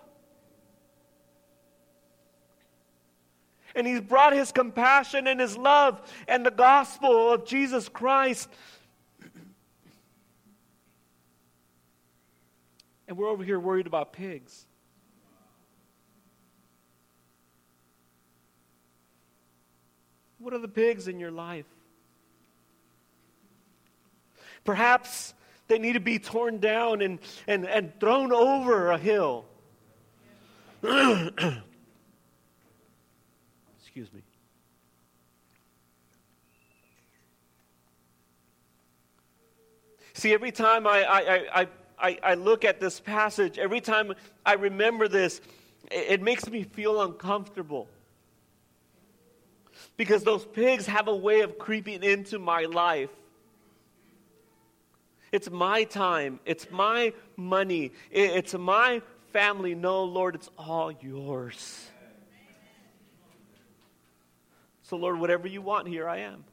[3.75, 8.49] And he's brought his compassion and his love and the gospel of Jesus Christ.
[13.09, 14.67] And we're over here worried about pigs.
[20.37, 21.65] What are the pigs in your life?
[24.63, 25.33] Perhaps
[25.67, 27.17] they need to be torn down and,
[27.47, 29.45] and, and thrown over a hill.
[30.83, 31.63] Excuse
[34.13, 34.21] me.
[40.13, 41.67] See, every time I, I, I,
[42.01, 44.13] I, I look at this passage, every time
[44.45, 45.41] I remember this,
[45.91, 47.87] it, it makes me feel uncomfortable.
[49.97, 53.09] Because those pigs have a way of creeping into my life.
[55.31, 56.39] It's my time.
[56.45, 57.91] It's my money.
[58.11, 59.75] It's my family.
[59.75, 61.85] No, Lord, it's all yours.
[64.83, 66.43] So, Lord, whatever you want, here I am.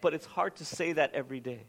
[0.00, 1.64] But it's hard to say that every day.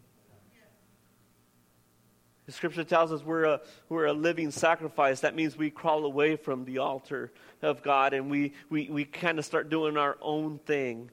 [2.52, 5.22] The scripture tells us we're a, we're a living sacrifice.
[5.22, 9.40] That means we crawl away from the altar of God and we, we, we kind
[9.40, 11.10] of start doing our own thing.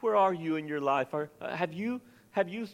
[0.00, 1.14] Where are you in your life?
[1.14, 2.00] Are, uh, have, you,
[2.32, 2.66] have you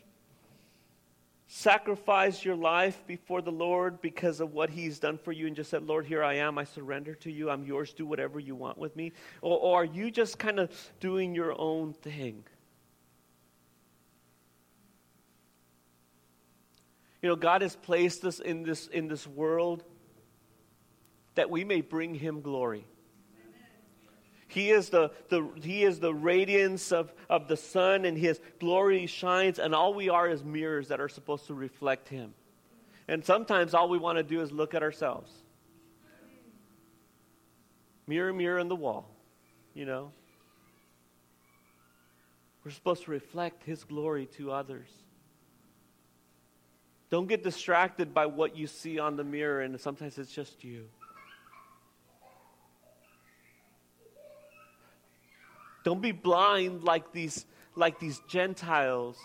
[1.46, 5.68] sacrificed your life before the Lord because of what He's done for you and just
[5.68, 6.56] said, Lord, here I am.
[6.56, 7.50] I surrender to you.
[7.50, 7.92] I'm yours.
[7.92, 9.12] Do whatever you want with me?
[9.42, 12.44] Or, or are you just kind of doing your own thing?
[17.24, 19.82] You know, God has placed us in this, in this world
[21.36, 22.84] that we may bring Him glory.
[24.46, 29.06] He is the, the, he is the radiance of, of the sun, and his glory
[29.06, 32.34] shines, and all we are is mirrors that are supposed to reflect him.
[33.08, 35.32] And sometimes all we want to do is look at ourselves.
[38.06, 39.08] Mirror, mirror in the wall,
[39.72, 40.12] you know.
[42.62, 45.03] We're supposed to reflect his glory to others.
[47.10, 50.86] Don't get distracted by what you see on the mirror, and sometimes it's just you.
[55.84, 57.44] Don't be blind like these,
[57.76, 59.18] like these Gentiles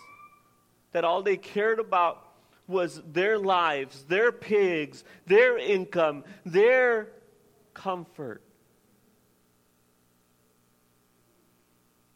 [0.92, 2.26] that all they cared about
[2.68, 7.08] was their lives, their pigs, their income, their
[7.74, 8.44] comfort.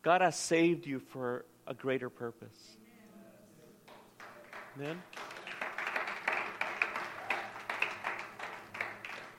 [0.03, 2.77] God has saved you for a greater purpose.
[4.77, 5.01] Amen.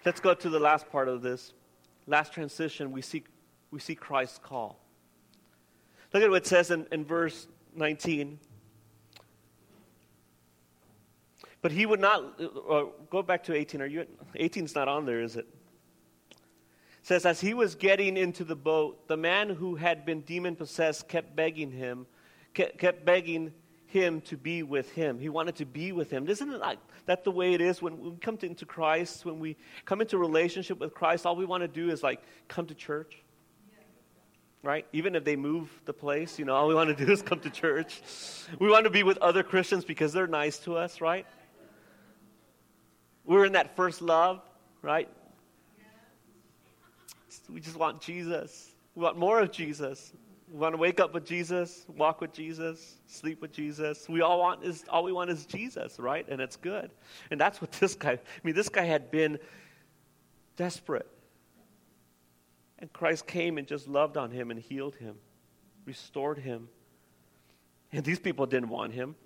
[0.04, 1.52] Let's go to the last part of this.
[2.06, 3.24] Last transition, we see,
[3.70, 4.78] we see Christ's call.
[6.12, 8.38] Look at what it says in, in verse 19.
[11.62, 13.80] But he would not, uh, go back to 18.
[13.80, 14.06] Are you,
[14.38, 15.46] 18's not on there, is it?
[16.30, 16.36] it?
[17.02, 21.08] says, as he was getting into the boat, the man who had been demon possessed
[21.08, 22.06] kept begging him,
[22.52, 23.52] kept, kept begging
[23.94, 25.18] him to be with him.
[25.20, 26.28] He wanted to be with him.
[26.28, 29.38] Isn't it like that the way it is when we come to, into Christ, when
[29.38, 32.74] we come into relationship with Christ, all we want to do is like come to
[32.74, 33.22] church?
[34.64, 34.86] right?
[34.94, 37.38] Even if they move the place, you know, all we want to do is come
[37.40, 38.00] to church.
[38.58, 41.26] We want to be with other Christians because they're nice to us, right?
[43.26, 44.40] We're in that first love,
[44.80, 45.08] right?
[47.52, 48.70] We just want Jesus.
[48.94, 50.14] We want more of Jesus.
[50.54, 54.08] We want to wake up with Jesus, walk with Jesus, sleep with Jesus.
[54.08, 56.24] We all want is all we want is Jesus, right?
[56.28, 56.92] And it's good.
[57.32, 59.40] And that's what this guy, I mean, this guy had been
[60.54, 61.08] desperate.
[62.78, 65.16] And Christ came and just loved on him and healed him,
[65.86, 66.68] restored him.
[67.90, 69.16] And these people didn't want him.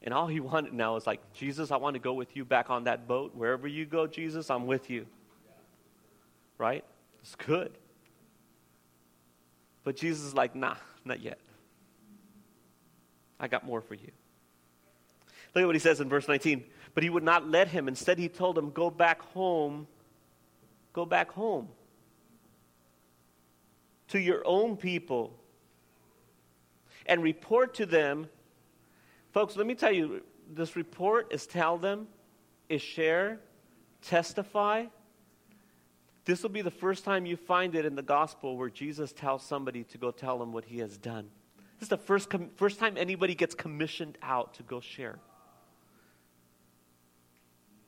[0.00, 2.70] And all he wanted now is like, Jesus, I want to go with you back
[2.70, 3.34] on that boat.
[3.34, 5.06] Wherever you go, Jesus, I'm with you.
[6.56, 6.84] Right?
[7.20, 7.76] It's good.
[9.84, 11.38] But Jesus is like, nah, not yet.
[13.38, 14.10] I got more for you.
[15.54, 16.64] Look at what he says in verse 19.
[16.94, 17.86] But he would not let him.
[17.86, 19.86] Instead, he told him, Go back home.
[20.92, 21.68] Go back home
[24.08, 25.34] to your own people
[27.06, 28.28] and report to them
[29.34, 32.06] Folks, let me tell you this report is tell them,
[32.68, 33.40] is share,
[34.00, 34.84] testify.
[36.24, 39.44] This will be the first time you find it in the gospel where Jesus tells
[39.44, 41.28] somebody to go tell them what he has done.
[41.78, 45.18] This is the first, com- first time anybody gets commissioned out to go share.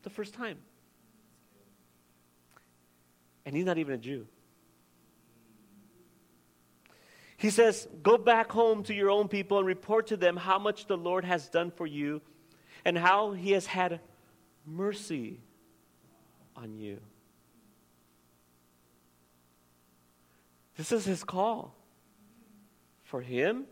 [0.02, 0.58] The first time.
[3.46, 4.26] And he's not even a Jew.
[7.38, 10.86] He says, Go back home to your own people and report to them how much
[10.86, 12.20] the Lord has done for you
[12.84, 14.00] and how he has had
[14.66, 15.40] mercy
[16.54, 17.00] on you.
[20.76, 21.74] This is his call
[23.04, 23.64] for him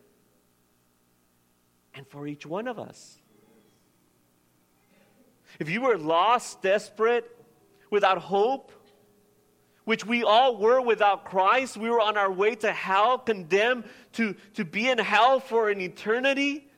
[1.94, 3.18] and for each one of us.
[5.60, 7.30] If you were lost, desperate,
[7.90, 8.72] without hope,
[9.84, 11.76] which we all were without Christ.
[11.76, 13.84] We were on our way to hell, condemned
[14.14, 16.68] to, to be in hell for an eternity.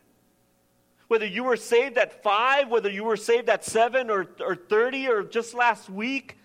[1.09, 5.09] Whether you were saved at five, whether you were saved at seven or, or 30
[5.09, 6.37] or just last week.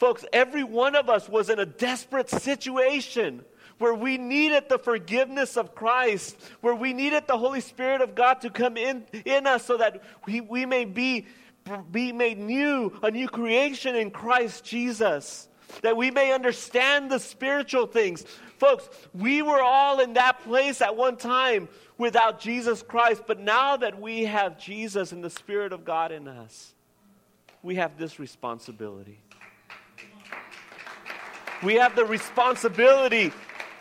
[0.00, 3.44] Folks, every one of us was in a desperate situation
[3.76, 8.40] where we needed the forgiveness of Christ, where we needed the Holy Spirit of God
[8.40, 11.26] to come in, in us so that we, we may be
[11.92, 15.48] be made new, a new creation in Christ Jesus,
[15.82, 18.24] that we may understand the spiritual things.
[18.56, 23.76] Folks, we were all in that place at one time without Jesus Christ, but now
[23.76, 26.74] that we have Jesus and the Spirit of God in us,
[27.62, 29.20] we have this responsibility.
[31.62, 33.32] We have the responsibility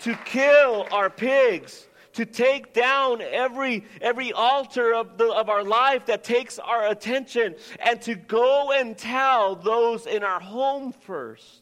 [0.01, 6.07] to kill our pigs to take down every, every altar of, the, of our life
[6.07, 11.61] that takes our attention and to go and tell those in our home first.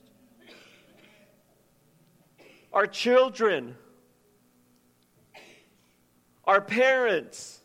[2.73, 3.75] Our children,
[6.43, 7.61] our parents,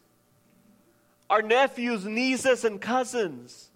[1.31, 3.71] our nephews, nieces, and cousins,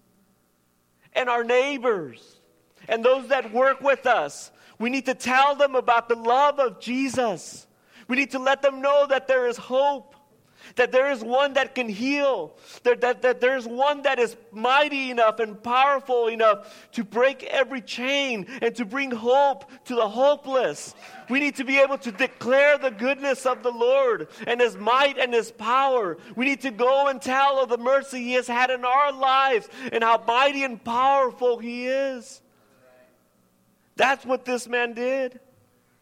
[1.13, 2.39] and our neighbors,
[2.87, 4.51] and those that work with us.
[4.79, 7.67] We need to tell them about the love of Jesus
[8.07, 10.15] we need to let them know that there is hope,
[10.75, 12.53] that there is one that can heal,
[12.83, 17.81] that, that, that there's one that is mighty enough and powerful enough to break every
[17.81, 20.95] chain and to bring hope to the hopeless.
[21.29, 25.17] We need to be able to declare the goodness of the Lord and His might
[25.17, 26.17] and His power.
[26.35, 29.67] We need to go and tell of the mercy He has had in our lives
[29.91, 32.41] and how mighty and powerful He is.
[33.97, 35.39] That's what this man did.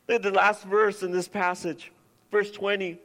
[0.08, 1.92] Look at the last verse in this passage.
[2.32, 3.00] Verse 20.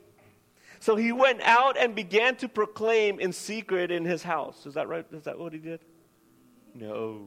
[0.80, 4.66] So he went out and began to proclaim in secret in his house.
[4.66, 5.06] Is that right?
[5.12, 5.80] Is that what he did?
[6.74, 7.26] No.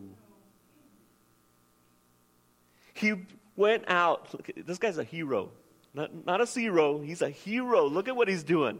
[2.94, 3.14] He
[3.56, 4.34] went out.
[4.34, 5.52] Look, this guy's a hero.
[5.94, 7.88] Not, not a zero, he's a hero.
[7.88, 8.80] Look at what he's doing.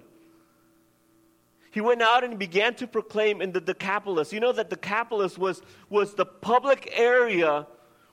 [1.70, 4.34] He went out and began to proclaim in the Decapolis.
[4.34, 7.68] You know that Decapolis was, was the public area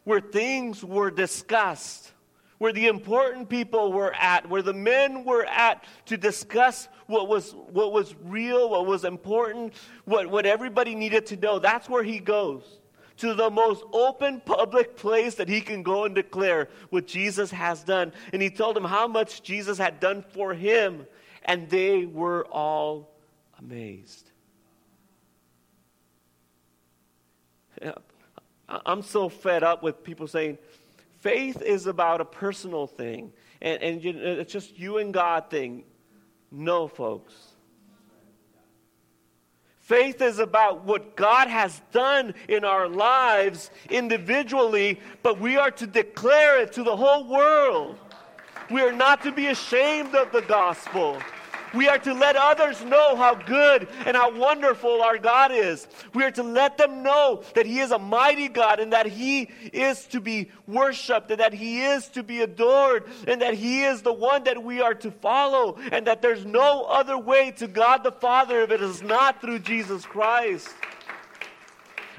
[0.05, 2.13] where things were discussed
[2.61, 7.55] where the important people were at, where the men were at to discuss what was,
[7.73, 9.73] what was real, what was important,
[10.05, 11.59] what, what everybody needed to know.
[11.59, 12.81] That's where he goes.
[13.17, 17.83] To the most open public place that he can go and declare what Jesus has
[17.83, 18.13] done.
[18.35, 21.07] And he told them how much Jesus had done for him.
[21.47, 23.11] And they were all
[23.59, 24.31] amazed.
[28.87, 30.59] I'm so fed up with people saying
[31.21, 35.85] faith is about a personal thing and, and you it's just you and God thing.
[36.51, 37.35] No, folks.
[39.79, 45.87] Faith is about what God has done in our lives individually, but we are to
[45.87, 47.99] declare it to the whole world.
[48.71, 51.19] We are not to be ashamed of the gospel.
[51.75, 55.87] We are to let others know how good and how wonderful our God is.
[56.15, 59.43] We are to let them know that He is a mighty God and that He
[59.73, 64.03] is to be worshiped and that He is to be adored and that He is
[64.03, 68.03] the one that we are to follow and that there's no other way to God
[68.03, 70.69] the Father if it is not through Jesus Christ.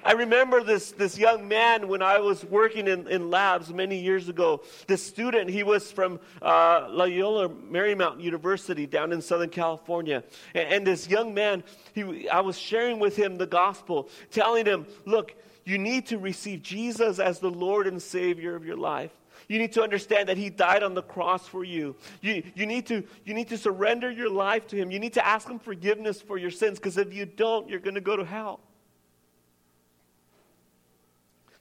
[0.04, 4.30] I remember this, this young man when I was working in, in labs many years
[4.30, 4.64] ago.
[4.88, 10.24] This student, he was from uh, Loyola Marymount University down in Southern California.
[10.56, 14.88] And, and this young man, he, I was sharing with him the gospel, telling him,
[15.06, 15.36] look,
[15.66, 19.12] you need to receive Jesus as the Lord and Savior of your life.
[19.48, 21.96] You need to understand that He died on the cross for you.
[22.22, 24.92] You, you, need, to, you need to surrender your life to Him.
[24.92, 27.96] You need to ask Him forgiveness for your sins because if you don't, you're going
[27.96, 28.62] to go to hell.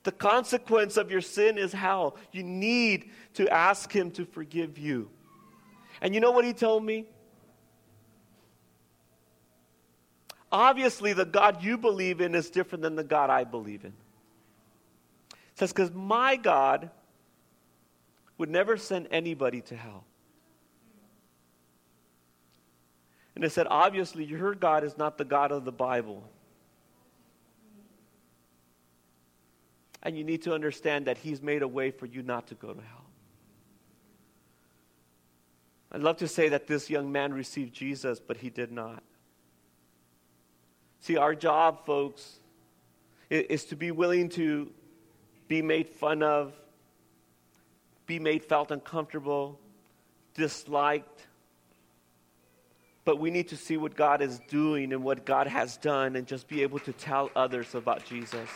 [0.02, 2.16] The consequence of your sin is hell.
[2.32, 5.10] You need to ask Him to forgive you.
[6.00, 7.06] And you know what He told me?
[10.52, 13.92] Obviously, the God you believe in is different than the God I believe in.
[15.30, 16.90] It says, because my God
[18.38, 20.04] would never send anybody to hell.
[23.34, 26.28] And it said, obviously, your God is not the God of the Bible.
[30.02, 32.72] And you need to understand that He's made a way for you not to go
[32.72, 33.00] to hell.
[35.92, 39.02] I'd love to say that this young man received Jesus, but he did not.
[41.00, 42.38] See, our job, folks,
[43.28, 44.70] is to be willing to
[45.48, 46.52] be made fun of,
[48.06, 49.58] be made felt uncomfortable,
[50.34, 51.26] disliked.
[53.04, 56.26] But we need to see what God is doing and what God has done and
[56.26, 58.48] just be able to tell others about Jesus.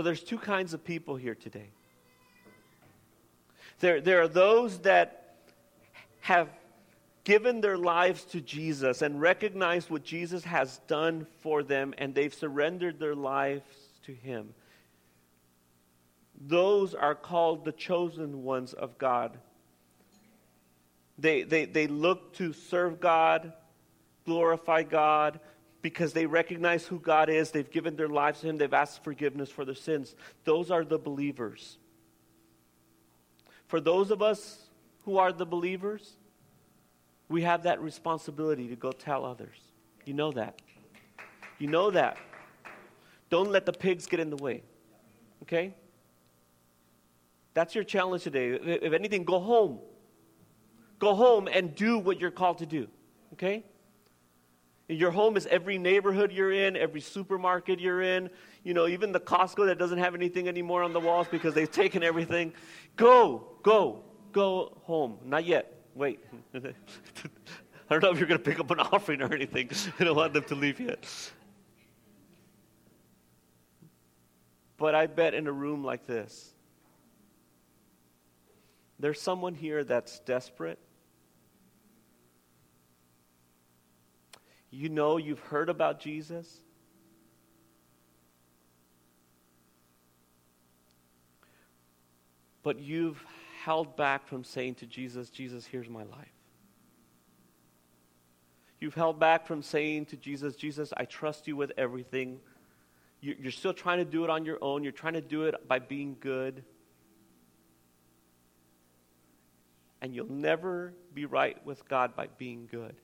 [0.00, 1.68] So there's two kinds of people here today.
[3.80, 5.34] There, there are those that
[6.20, 6.48] have
[7.24, 12.32] given their lives to Jesus and recognized what Jesus has done for them, and they've
[12.32, 13.62] surrendered their lives
[14.06, 14.54] to Him.
[16.40, 19.36] Those are called the chosen ones of God.
[21.18, 23.52] They, they, they look to serve God,
[24.24, 25.40] glorify God,
[25.82, 29.50] because they recognize who God is, they've given their lives to Him, they've asked forgiveness
[29.50, 30.14] for their sins.
[30.44, 31.78] Those are the believers.
[33.66, 34.68] For those of us
[35.04, 36.16] who are the believers,
[37.28, 39.56] we have that responsibility to go tell others.
[40.04, 40.60] You know that.
[41.58, 42.18] You know that.
[43.28, 44.62] Don't let the pigs get in the way.
[45.42, 45.74] Okay?
[47.54, 48.50] That's your challenge today.
[48.50, 49.78] If anything, go home.
[50.98, 52.88] Go home and do what you're called to do.
[53.34, 53.64] Okay?
[54.90, 58.28] Your home is every neighborhood you're in, every supermarket you're in,
[58.64, 61.70] you know, even the Costco that doesn't have anything anymore on the walls because they've
[61.70, 62.52] taken everything.
[62.96, 65.18] Go, go, go home.
[65.24, 65.80] Not yet.
[65.94, 66.18] Wait.
[66.54, 66.60] I
[67.88, 69.70] don't know if you're going to pick up an offering or anything.
[70.00, 71.06] I don't want them to leave yet.
[74.76, 76.52] But I bet in a room like this,
[78.98, 80.80] there's someone here that's desperate
[84.70, 86.48] You know you've heard about Jesus.
[92.62, 93.22] But you've
[93.64, 96.28] held back from saying to Jesus, Jesus, here's my life.
[98.80, 102.40] You've held back from saying to Jesus, Jesus, I trust you with everything.
[103.20, 104.82] You're still trying to do it on your own.
[104.82, 106.64] You're trying to do it by being good.
[110.00, 112.94] And you'll never be right with God by being good.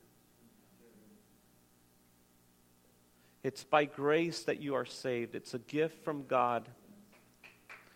[3.47, 5.36] It's by grace that you are saved.
[5.36, 6.68] It's a gift from God.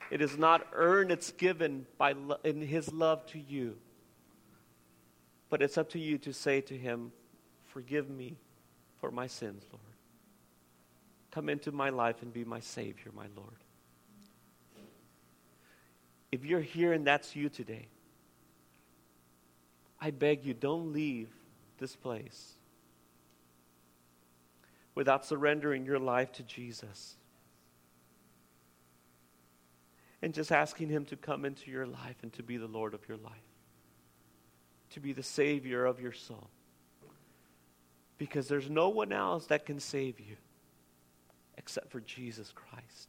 [0.09, 3.77] It is not earned, it's given by lo- in His love to you.
[5.49, 7.11] But it's up to you to say to Him,
[7.65, 8.37] Forgive me
[9.01, 9.83] for my sins, Lord.
[11.33, 13.59] Come into my life and be my Savior, my Lord.
[16.31, 17.89] If you're here and that's you today,
[20.01, 21.29] I beg you, don't leave
[21.81, 22.55] this place
[24.95, 27.17] without surrendering your life to Jesus.
[30.23, 33.07] and just asking Him to come into your life and to be the Lord of
[33.09, 33.33] your life,
[34.91, 36.49] to be the Savior of your soul.
[38.19, 40.37] Because there's no one else that can save you
[41.57, 43.09] except for Jesus Christ.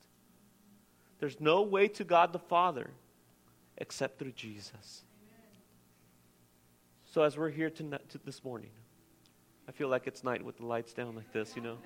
[1.19, 2.89] There's no way to God the Father
[3.77, 5.03] except through Jesus.
[7.13, 8.69] So as we're here tonight, to this morning,
[9.67, 11.77] I feel like it's night with the lights down like this, you know.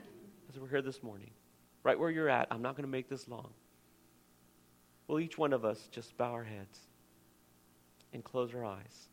[0.49, 1.31] As we're here this morning,
[1.83, 3.49] right where you're at, I'm not going to make this long.
[5.07, 6.79] Will each one of us just bow our heads
[8.13, 9.07] and close our eyes?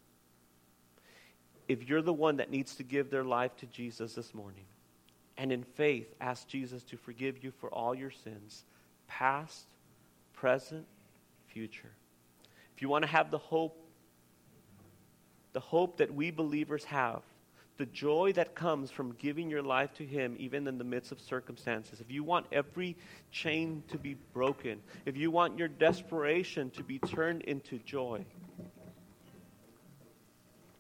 [1.69, 4.65] If you're the one that needs to give their life to Jesus this morning,
[5.37, 8.65] and in faith ask Jesus to forgive you for all your sins,
[9.07, 9.67] past,
[10.33, 10.87] present,
[11.49, 11.93] future.
[12.75, 13.79] If you want to have the hope,
[15.53, 17.23] the hope that we believers have,
[17.79, 21.21] the joy that comes from giving your life to Him, even in the midst of
[21.21, 22.97] circumstances, if you want every
[23.31, 28.25] chain to be broken, if you want your desperation to be turned into joy,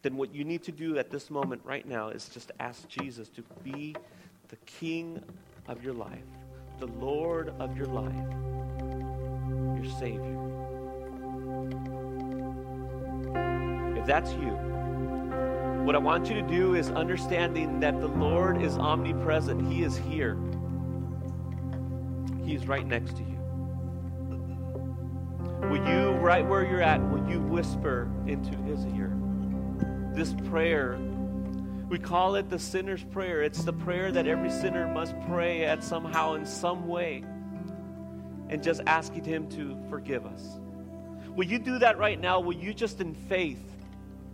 [0.02, 3.28] then what you need to do at this moment right now is just ask Jesus
[3.30, 3.96] to be
[4.48, 5.22] the King
[5.68, 6.18] of your life,
[6.78, 8.12] the Lord of your life,
[9.82, 10.38] your Savior.
[13.96, 14.71] If that's you,
[15.84, 19.72] what I want you to do is understanding that the Lord is omnipresent.
[19.72, 20.38] He is here.
[22.44, 23.38] He's right next to you.
[25.68, 29.12] Will you, right where you're at, will you whisper into his ear?
[30.14, 30.98] This prayer,
[31.88, 33.42] we call it the sinner's prayer.
[33.42, 37.24] It's the prayer that every sinner must pray at somehow in some way.
[38.48, 40.60] And just asking him to forgive us.
[41.34, 42.38] Will you do that right now?
[42.38, 43.71] Will you just in faith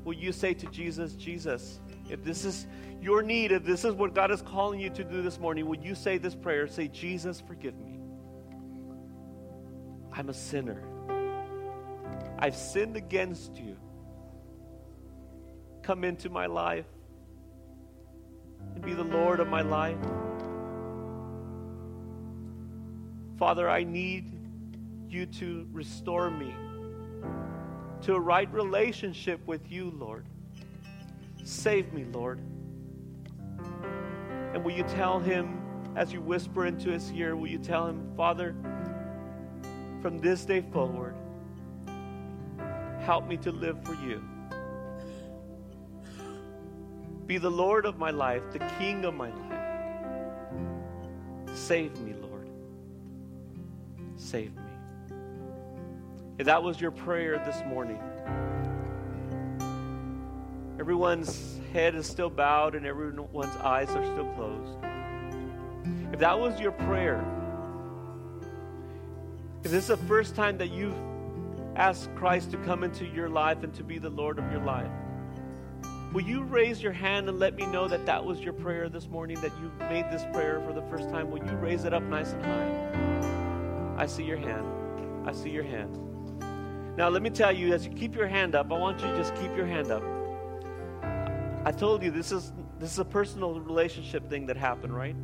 [0.04, 1.80] will you say to Jesus, Jesus,
[2.10, 2.66] if this is
[3.00, 5.78] your need, if this is what God is calling you to do this morning, will
[5.78, 6.66] you say this prayer?
[6.66, 7.98] Say, Jesus, forgive me.
[10.12, 10.82] I'm a sinner.
[12.38, 13.76] I've sinned against you.
[15.82, 16.86] Come into my life
[18.74, 19.96] and be the Lord of my life.
[23.38, 24.32] Father, I need
[25.08, 26.54] you to restore me
[28.02, 30.24] to a right relationship with you, Lord.
[31.44, 32.40] Save me, Lord.
[34.54, 35.60] And will you tell him,
[35.96, 38.54] as you whisper into his ear, will you tell him, Father,
[40.00, 41.14] from this day forward,
[43.00, 44.22] help me to live for you.
[47.26, 49.58] Be the Lord of my life, the King of my life.
[51.54, 52.48] Save me, Lord.
[54.16, 54.67] Save me.
[56.38, 57.98] If that was your prayer this morning,
[60.78, 64.78] everyone's head is still bowed and everyone's eyes are still closed.
[66.12, 67.24] If that was your prayer,
[69.64, 70.94] if this is the first time that you've
[71.74, 74.92] asked Christ to come into your life and to be the Lord of your life,
[76.12, 79.08] will you raise your hand and let me know that that was your prayer this
[79.08, 81.32] morning, that you made this prayer for the first time?
[81.32, 84.04] Will you raise it up nice and high?
[84.04, 84.64] I see your hand.
[85.26, 85.98] I see your hand.
[86.98, 89.16] Now, let me tell you, as you keep your hand up, I want you to
[89.16, 90.02] just keep your hand up.
[91.64, 95.14] I told you this is this is a personal relationship thing that happened, right?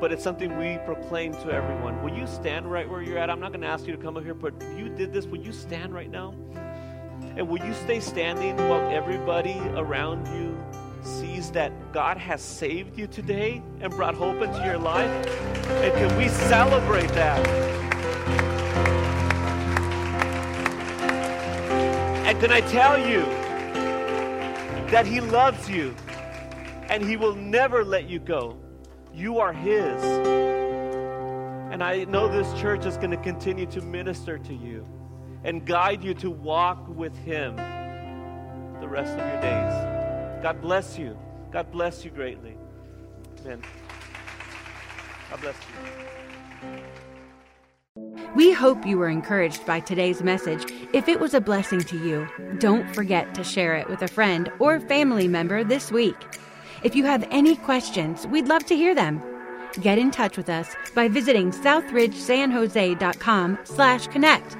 [0.00, 2.02] But it's something we proclaim to everyone.
[2.02, 3.28] Will you stand right where you're at?
[3.28, 5.26] I'm not going to ask you to come up here, but if you did this,
[5.26, 6.34] will you stand right now?
[7.36, 10.56] And will you stay standing while everybody around you
[11.02, 15.10] sees that God has saved you today and brought hope into your life?
[15.68, 17.75] And can we celebrate that?
[22.40, 23.24] Can I tell you
[24.90, 25.94] that He loves you
[26.90, 28.58] and He will never let you go?
[29.14, 30.02] You are His.
[31.72, 34.86] And I know this church is going to continue to minister to you
[35.44, 37.56] and guide you to walk with Him
[38.80, 40.42] the rest of your days.
[40.42, 41.18] God bless you.
[41.50, 42.56] God bless you greatly.
[43.40, 43.62] Amen.
[45.30, 46.78] God bless you.
[48.34, 50.70] We hope you were encouraged by today's message.
[50.92, 52.28] If it was a blessing to you,
[52.58, 56.16] don't forget to share it with a friend or family member this week.
[56.82, 59.22] If you have any questions, we'd love to hear them.
[59.80, 64.58] Get in touch with us by visiting southridgesanjose.com slash connect.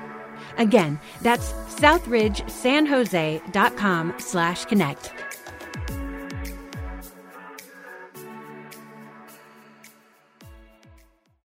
[0.59, 5.13] Again, that's southridgesanjose.com slash connect.